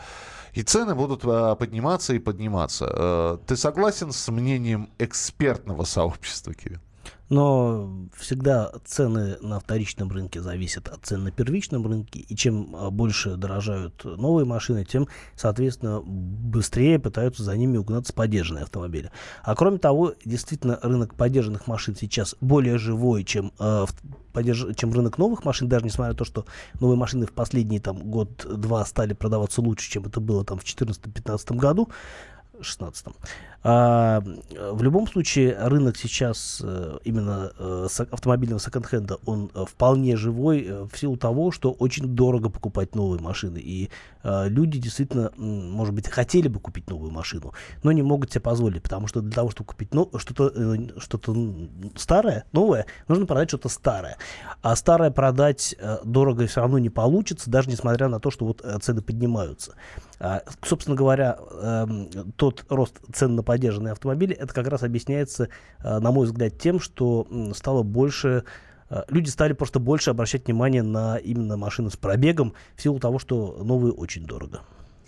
И 0.54 0.62
цены 0.62 0.94
будут 0.94 1.22
а, 1.24 1.54
подниматься 1.54 2.14
и 2.14 2.18
подниматься. 2.18 2.86
А, 2.90 3.38
ты 3.46 3.56
согласен 3.56 4.12
с 4.12 4.28
мнением 4.28 4.90
экспертного 4.98 5.84
сообщества, 5.84 6.54
Кирилл? 6.54 6.80
Но 7.28 8.08
всегда 8.16 8.72
цены 8.84 9.36
на 9.42 9.60
вторичном 9.60 10.10
рынке 10.10 10.40
зависят 10.40 10.88
от 10.88 11.04
цен 11.04 11.24
на 11.24 11.30
первичном 11.30 11.86
рынке. 11.86 12.20
И 12.20 12.34
чем 12.34 12.74
а, 12.74 12.90
больше 12.90 13.36
дорожают 13.36 14.02
новые 14.04 14.46
машины, 14.46 14.84
тем, 14.84 15.08
соответственно, 15.36 16.00
быстрее 16.00 16.98
пытаются 16.98 17.42
за 17.42 17.56
ними 17.56 17.76
угнаться 17.76 18.14
поддержанные 18.14 18.64
автомобили. 18.64 19.10
А 19.42 19.54
кроме 19.54 19.78
того, 19.78 20.14
действительно, 20.24 20.78
рынок 20.82 21.14
поддержанных 21.14 21.66
машин 21.66 21.94
сейчас 21.94 22.34
более 22.40 22.78
живой, 22.78 23.24
чем, 23.24 23.52
э, 23.58 23.84
подерж... 24.32 24.74
чем 24.76 24.92
рынок 24.94 25.18
новых 25.18 25.44
машин, 25.44 25.68
даже 25.68 25.84
несмотря 25.84 26.12
на 26.12 26.18
то, 26.18 26.24
что 26.24 26.46
новые 26.80 26.96
машины 26.96 27.26
в 27.26 27.32
последний 27.32 27.78
там, 27.78 27.98
год-два 27.98 28.84
стали 28.86 29.12
продаваться 29.12 29.60
лучше, 29.60 29.90
чем 29.90 30.06
это 30.06 30.20
было 30.20 30.44
там, 30.46 30.58
в 30.58 30.64
2014-2015 30.64 31.56
году. 31.56 31.90
16 32.60 33.06
а, 33.64 34.22
в 34.56 34.82
любом 34.82 35.08
случае, 35.08 35.56
рынок 35.58 35.96
сейчас 35.96 36.62
э, 36.62 36.98
именно 37.02 37.50
э, 37.58 37.88
автомобильного 38.12 38.60
секонд-хенда, 38.60 39.18
он 39.26 39.50
э, 39.52 39.64
вполне 39.68 40.16
живой 40.16 40.86
в 40.88 40.96
силу 40.96 41.16
того, 41.16 41.50
что 41.50 41.72
очень 41.72 42.06
дорого 42.06 42.50
покупать 42.50 42.94
новые 42.94 43.20
машины. 43.20 43.58
И 43.58 43.90
люди 44.24 44.78
действительно, 44.78 45.30
может 45.36 45.94
быть, 45.94 46.08
хотели 46.08 46.48
бы 46.48 46.60
купить 46.60 46.90
новую 46.90 47.10
машину, 47.12 47.54
но 47.82 47.92
не 47.92 48.02
могут 48.02 48.30
себе 48.32 48.40
позволить, 48.42 48.82
потому 48.82 49.06
что 49.06 49.20
для 49.20 49.32
того, 49.32 49.50
чтобы 49.50 49.68
купить 49.68 49.94
но, 49.94 50.10
что-то, 50.16 50.52
что-то 50.98 51.36
старое, 51.96 52.44
новое, 52.52 52.86
нужно 53.06 53.26
продать 53.26 53.48
что-то 53.48 53.68
старое. 53.68 54.18
А 54.60 54.76
старое 54.76 55.10
продать 55.10 55.76
дорого 56.04 56.46
все 56.46 56.60
равно 56.60 56.78
не 56.78 56.90
получится, 56.90 57.48
даже 57.48 57.70
несмотря 57.70 58.08
на 58.08 58.20
то, 58.20 58.30
что 58.30 58.44
вот 58.44 58.62
цены 58.82 59.00
поднимаются. 59.02 59.74
А, 60.20 60.42
собственно 60.62 60.96
говоря, 60.96 61.38
тот 62.36 62.66
рост 62.68 62.96
цен 63.14 63.36
на 63.36 63.44
поддержанные 63.48 63.92
автомобили, 63.92 64.36
это 64.36 64.52
как 64.52 64.68
раз 64.68 64.82
объясняется, 64.82 65.48
э, 65.82 65.98
на 66.00 66.12
мой 66.12 66.26
взгляд, 66.26 66.58
тем, 66.58 66.78
что 66.78 67.26
стало 67.54 67.82
больше 67.82 68.44
э, 68.90 69.04
люди 69.08 69.30
стали 69.30 69.54
просто 69.54 69.78
больше 69.78 70.10
обращать 70.10 70.44
внимание 70.44 70.82
на 70.82 71.16
именно 71.16 71.56
машины 71.56 71.90
с 71.90 71.96
пробегом 71.96 72.52
в 72.76 72.82
силу 72.82 73.00
того, 73.00 73.18
что 73.18 73.58
новые 73.64 73.94
очень 73.94 74.26
дорого 74.26 74.60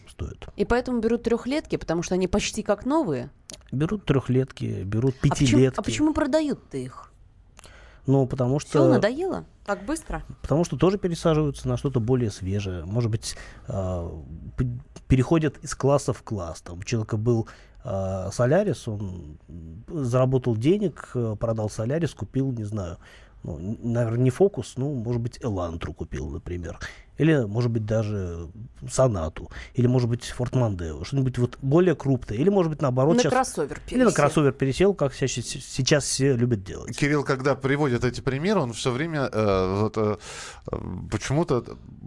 стоят. 0.08 0.48
И 0.56 0.64
поэтому 0.64 1.00
берут 1.00 1.24
трехлетки, 1.24 1.76
потому 1.76 2.02
что 2.02 2.14
они 2.14 2.28
почти 2.28 2.62
как 2.62 2.86
новые? 2.86 3.28
Берут 3.72 4.06
трехлетки, 4.06 4.84
берут 4.84 5.20
пятилетки. 5.20 5.78
А 5.78 5.82
почему, 5.82 5.82
а 5.82 5.82
почему 5.82 6.14
продают-то 6.14 6.78
их? 6.78 7.12
Ну, 8.06 8.26
потому 8.26 8.58
что... 8.58 8.70
Все 8.70 8.88
надоело? 8.88 9.44
Так 9.66 9.84
быстро? 9.84 10.22
Потому 10.40 10.64
что 10.64 10.78
тоже 10.78 10.96
пересаживаются 10.96 11.68
на 11.68 11.76
что-то 11.76 12.00
более 12.00 12.30
свежее. 12.30 12.86
Может 12.86 13.10
быть, 13.10 13.36
э, 13.68 14.10
переходят 15.10 15.58
из 15.64 15.74
класса 15.74 16.12
в 16.12 16.22
класс. 16.22 16.60
Там 16.62 16.78
у 16.78 16.82
человека 16.84 17.16
был 17.16 17.48
э, 17.84 18.28
Солярис, 18.32 18.86
он 18.88 19.38
заработал 19.88 20.56
денег, 20.56 21.10
э, 21.14 21.36
продал 21.38 21.68
Солярис, 21.68 22.14
купил, 22.14 22.52
не 22.52 22.64
знаю, 22.64 22.96
ну, 23.42 23.58
наверное, 23.82 24.24
не 24.24 24.30
фокус, 24.30 24.74
ну, 24.76 24.94
может 24.94 25.20
быть, 25.20 25.38
Элантру 25.42 25.92
купил, 25.92 26.30
например. 26.30 26.78
Или, 27.20 27.44
может 27.44 27.70
быть, 27.70 27.84
даже 27.84 28.48
Сонату. 28.90 29.50
Или, 29.74 29.86
может 29.86 30.08
быть, 30.08 30.24
Форт 30.24 30.54
Мандео. 30.54 31.04
Что-нибудь 31.04 31.36
вот 31.36 31.58
более 31.60 31.94
крупное. 31.94 32.38
Или, 32.38 32.48
может 32.48 32.70
быть, 32.70 32.80
наоборот. 32.80 33.16
На 33.16 33.20
сейчас... 33.20 33.32
кроссовер 33.32 33.78
пересел. 33.80 33.96
Или 33.96 34.04
на 34.04 34.12
кроссовер 34.12 34.52
пересел, 34.52 34.94
как 34.94 35.12
сейчас, 35.12 35.44
сейчас 35.44 36.04
все 36.04 36.34
любят 36.34 36.64
делать. 36.64 36.96
Кирилл, 36.96 37.22
когда 37.22 37.54
приводит 37.54 38.04
эти 38.04 38.22
примеры, 38.22 38.60
он 38.60 38.72
все 38.72 38.90
время 38.90 39.28
э, 39.30 39.80
вот, 39.82 39.98
э, 39.98 40.16
почему-то 41.10 41.62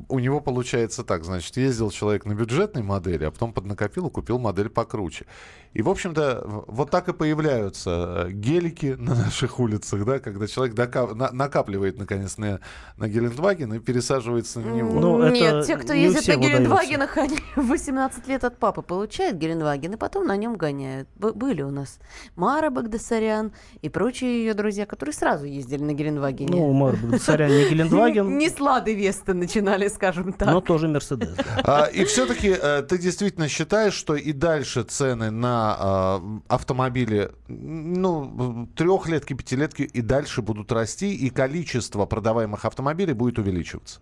у 0.10 0.18
него 0.18 0.40
получается 0.40 1.04
так. 1.04 1.26
Значит, 1.26 1.58
ездил 1.58 1.92
человек 1.92 2.26
на 2.26 2.34
бюджетной 2.34 2.82
модели, 2.82 3.26
а 3.26 3.30
потом 3.30 3.54
поднакопил 3.54 4.08
и 4.08 4.10
купил 4.10 4.40
модель 4.40 4.70
покруче. 4.70 5.28
И, 5.74 5.84
в 5.84 5.90
общем-то, 5.90 6.66
вот 6.68 6.90
так 6.90 7.10
и 7.10 7.14
появляются 7.14 8.26
э, 8.28 8.32
гелики 8.32 8.96
на 8.98 9.14
наших 9.14 9.60
улицах, 9.60 10.06
да, 10.06 10.18
когда 10.20 10.48
человек 10.48 10.76
дока- 10.76 11.14
на- 11.14 11.32
накапливает, 11.32 12.00
наконец, 12.00 12.38
на, 12.38 12.60
на 12.98 13.08
Гелендваген 13.08 13.74
и 13.76 13.80
пересаживается 13.80 14.60
на 14.60 14.72
него. 14.72 15.03
Ну, 15.04 15.30
Нет, 15.30 15.66
те, 15.66 15.78
кто 15.78 15.94
ездит 15.94 16.28
на 16.28 16.36
Гелендвагенах, 16.42 17.18
они 17.18 17.38
18 17.56 18.28
лет 18.28 18.44
от 18.44 18.58
папы 18.58 18.82
получают 18.82 19.38
Гелендваген, 19.38 19.94
и 19.94 19.98
потом 19.98 20.26
на 20.26 20.36
нем 20.38 20.56
гоняют. 20.56 21.08
Б- 21.16 21.34
были 21.34 21.62
у 21.62 21.72
нас 21.72 22.00
Мара 22.36 22.70
Багдасарян 22.70 23.52
и 23.82 23.90
прочие 23.90 24.40
ее 24.46 24.54
друзья, 24.54 24.86
которые 24.86 25.14
сразу 25.14 25.46
ездили 25.46 25.84
на 25.84 25.94
Гелендвагене. 25.94 26.52
Ну, 26.52 26.72
Мара 26.74 26.98
Багдасарян 26.98 27.50
не 27.50 27.70
Гелендваген. 27.70 28.38
Не 28.44 28.50
с 28.50 28.60
Лады 28.60 28.94
Веста 28.96 29.34
начинали, 29.34 29.88
скажем 29.88 30.34
так. 30.34 30.48
Но 30.48 30.62
тоже 30.62 30.88
Мерседес. 30.88 31.36
А, 31.66 31.86
и 31.86 32.04
все-таки 32.06 32.50
э, 32.50 32.82
ты 32.84 32.98
действительно 32.98 33.48
считаешь, 33.48 33.94
что 33.94 34.16
и 34.16 34.32
дальше 34.34 34.84
цены 34.84 35.32
на 35.32 36.20
э, 36.20 36.40
автомобили, 36.48 37.32
ну, 37.48 38.68
трехлетки, 38.76 39.34
пятилетки 39.34 39.84
и 39.84 40.02
дальше 40.02 40.42
будут 40.42 40.72
расти, 40.72 41.14
и 41.16 41.30
количество 41.30 42.06
продаваемых 42.06 42.66
автомобилей 42.66 43.14
будет 43.14 43.40
увеличиваться? 43.40 44.02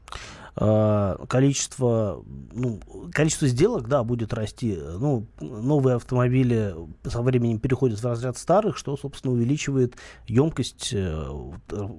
А, 0.55 1.17
количество, 1.27 2.23
ну, 2.51 2.79
количество 3.13 3.47
сделок, 3.47 3.87
да, 3.87 4.03
будет 4.03 4.33
расти. 4.33 4.77
Ну, 4.99 5.25
новые 5.39 5.95
автомобили 5.95 6.75
со 7.05 7.21
временем 7.21 7.59
переходят 7.59 7.99
в 7.99 8.05
разряд 8.05 8.37
старых, 8.37 8.77
что, 8.77 8.97
собственно, 8.97 9.33
увеличивает 9.33 9.95
емкость 10.27 10.89
э, 10.93 11.51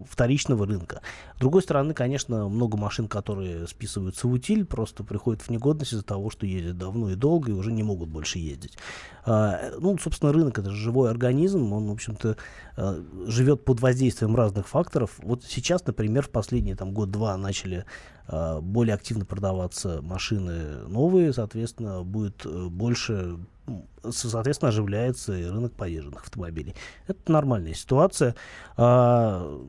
вторичного 0.08 0.66
рынка. 0.66 1.00
С 1.36 1.40
другой 1.40 1.62
стороны, 1.62 1.94
конечно, 1.94 2.48
много 2.48 2.76
машин, 2.76 3.08
которые 3.08 3.66
списываются 3.66 4.28
в 4.28 4.32
утиль, 4.32 4.66
просто 4.66 5.02
приходят 5.02 5.42
в 5.42 5.48
негодность 5.48 5.94
из-за 5.94 6.04
того, 6.04 6.28
что 6.28 6.44
ездят 6.44 6.76
давно 6.76 7.10
и 7.10 7.14
долго 7.14 7.52
и 7.52 7.54
уже 7.54 7.72
не 7.72 7.82
могут 7.82 8.10
больше 8.10 8.38
ездить. 8.38 8.76
А, 9.24 9.72
ну, 9.78 9.96
собственно, 9.98 10.32
рынок 10.32 10.58
это 10.58 10.70
же 10.70 10.76
живой 10.76 11.10
организм, 11.10 11.72
он, 11.72 11.88
в 11.88 11.92
общем-то, 11.92 12.36
э, 12.76 13.02
живет 13.26 13.64
под 13.64 13.80
воздействием 13.80 14.36
разных 14.36 14.68
факторов. 14.68 15.12
Вот 15.22 15.42
сейчас, 15.44 15.86
например, 15.86 16.22
в 16.24 16.30
последние 16.30 16.76
там 16.76 16.92
год-два 16.92 17.36
начали 17.38 17.86
Э, 18.21 18.21
более 18.28 18.94
активно 18.94 19.24
продаваться 19.24 20.00
машины 20.02 20.86
новые, 20.88 21.32
соответственно, 21.32 22.02
будет 22.02 22.46
э, 22.46 22.66
больше, 22.68 23.38
соответственно, 24.08 24.68
оживляется 24.68 25.36
и 25.36 25.44
рынок 25.44 25.72
поезженных 25.72 26.22
автомобилей. 26.22 26.74
Это 27.06 27.32
нормальная 27.32 27.74
ситуация. 27.74 28.34
А, 28.76 29.60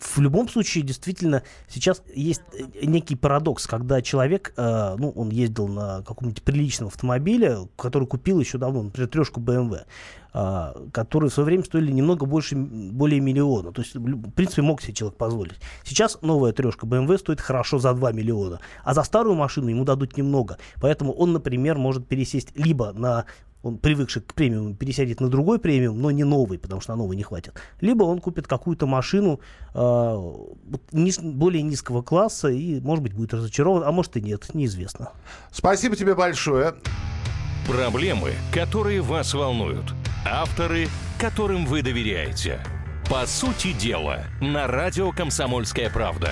в 0.00 0.18
любом 0.20 0.48
случае, 0.48 0.84
действительно, 0.84 1.42
сейчас 1.68 2.02
есть 2.14 2.42
э, 2.52 2.86
некий 2.86 3.16
парадокс, 3.16 3.66
когда 3.66 4.00
человек, 4.00 4.52
э, 4.56 4.94
ну, 4.98 5.10
он 5.10 5.30
ездил 5.30 5.68
на 5.68 6.02
каком-нибудь 6.02 6.42
приличном 6.42 6.88
автомобиле, 6.88 7.68
который 7.76 8.08
купил 8.08 8.40
еще 8.40 8.58
давно, 8.58 8.82
например, 8.82 9.08
трешку 9.08 9.40
BMW, 9.40 9.80
э, 9.80 9.84
которые 10.32 11.30
в 11.30 11.34
свое 11.34 11.44
время 11.44 11.64
стоили 11.64 11.92
немного 11.92 12.26
больше, 12.26 12.56
более 12.56 13.20
миллиона. 13.20 13.72
То 13.72 13.82
есть, 13.82 13.94
в 13.94 14.30
принципе, 14.30 14.62
мог 14.62 14.80
себе 14.80 14.94
человек 14.94 15.18
позволить. 15.18 15.60
Сейчас 15.84 16.18
новая 16.22 16.52
трешка 16.52 16.86
BMW 16.86 17.18
стоит 17.18 17.40
хорошо 17.40 17.78
за 17.78 17.92
2 17.92 18.12
миллиона, 18.12 18.60
а 18.82 18.94
за 18.94 19.02
старую 19.02 19.36
машину 19.36 19.68
ему 19.68 19.84
дадут 19.84 20.16
немного. 20.16 20.58
Поэтому 20.80 21.12
он, 21.12 21.32
например, 21.32 21.76
может 21.76 22.08
пересесть 22.08 22.56
либо 22.56 22.92
на 22.92 23.26
он 23.62 23.78
привыкший 23.78 24.22
к 24.22 24.34
премиуму 24.34 24.74
пересядет 24.74 25.20
на 25.20 25.28
другой 25.28 25.58
премиум, 25.58 26.00
но 26.00 26.10
не 26.10 26.24
новый, 26.24 26.58
потому 26.58 26.80
что 26.80 26.92
на 26.92 26.96
новый 26.96 27.16
не 27.16 27.22
хватит. 27.22 27.54
Либо 27.80 28.02
он 28.04 28.20
купит 28.20 28.46
какую-то 28.46 28.86
машину 28.86 29.40
э, 29.74 30.32
низ, 30.90 31.18
более 31.20 31.62
низкого 31.62 32.02
класса 32.02 32.48
и, 32.48 32.80
может 32.80 33.04
быть, 33.04 33.14
будет 33.14 33.34
разочарован, 33.34 33.84
а 33.84 33.92
может 33.92 34.16
и 34.16 34.20
нет, 34.20 34.52
неизвестно. 34.54 35.10
Спасибо 35.52 35.94
тебе 35.96 36.14
большое. 36.14 36.74
Проблемы, 37.68 38.32
которые 38.52 39.00
вас 39.00 39.34
волнуют. 39.34 39.94
Авторы, 40.24 40.88
которым 41.18 41.66
вы 41.66 41.82
доверяете. 41.82 42.60
По 43.10 43.26
сути 43.26 43.72
дела, 43.72 44.24
на 44.40 44.68
радио 44.68 45.10
«Комсомольская 45.10 45.90
правда». 45.90 46.30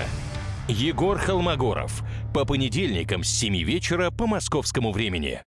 Егор 0.67 1.17
Холмогоров. 1.17 2.01
По 2.33 2.45
понедельникам 2.45 3.23
с 3.23 3.29
7 3.29 3.57
вечера 3.63 4.09
по 4.09 4.27
московскому 4.27 4.93
времени. 4.93 5.41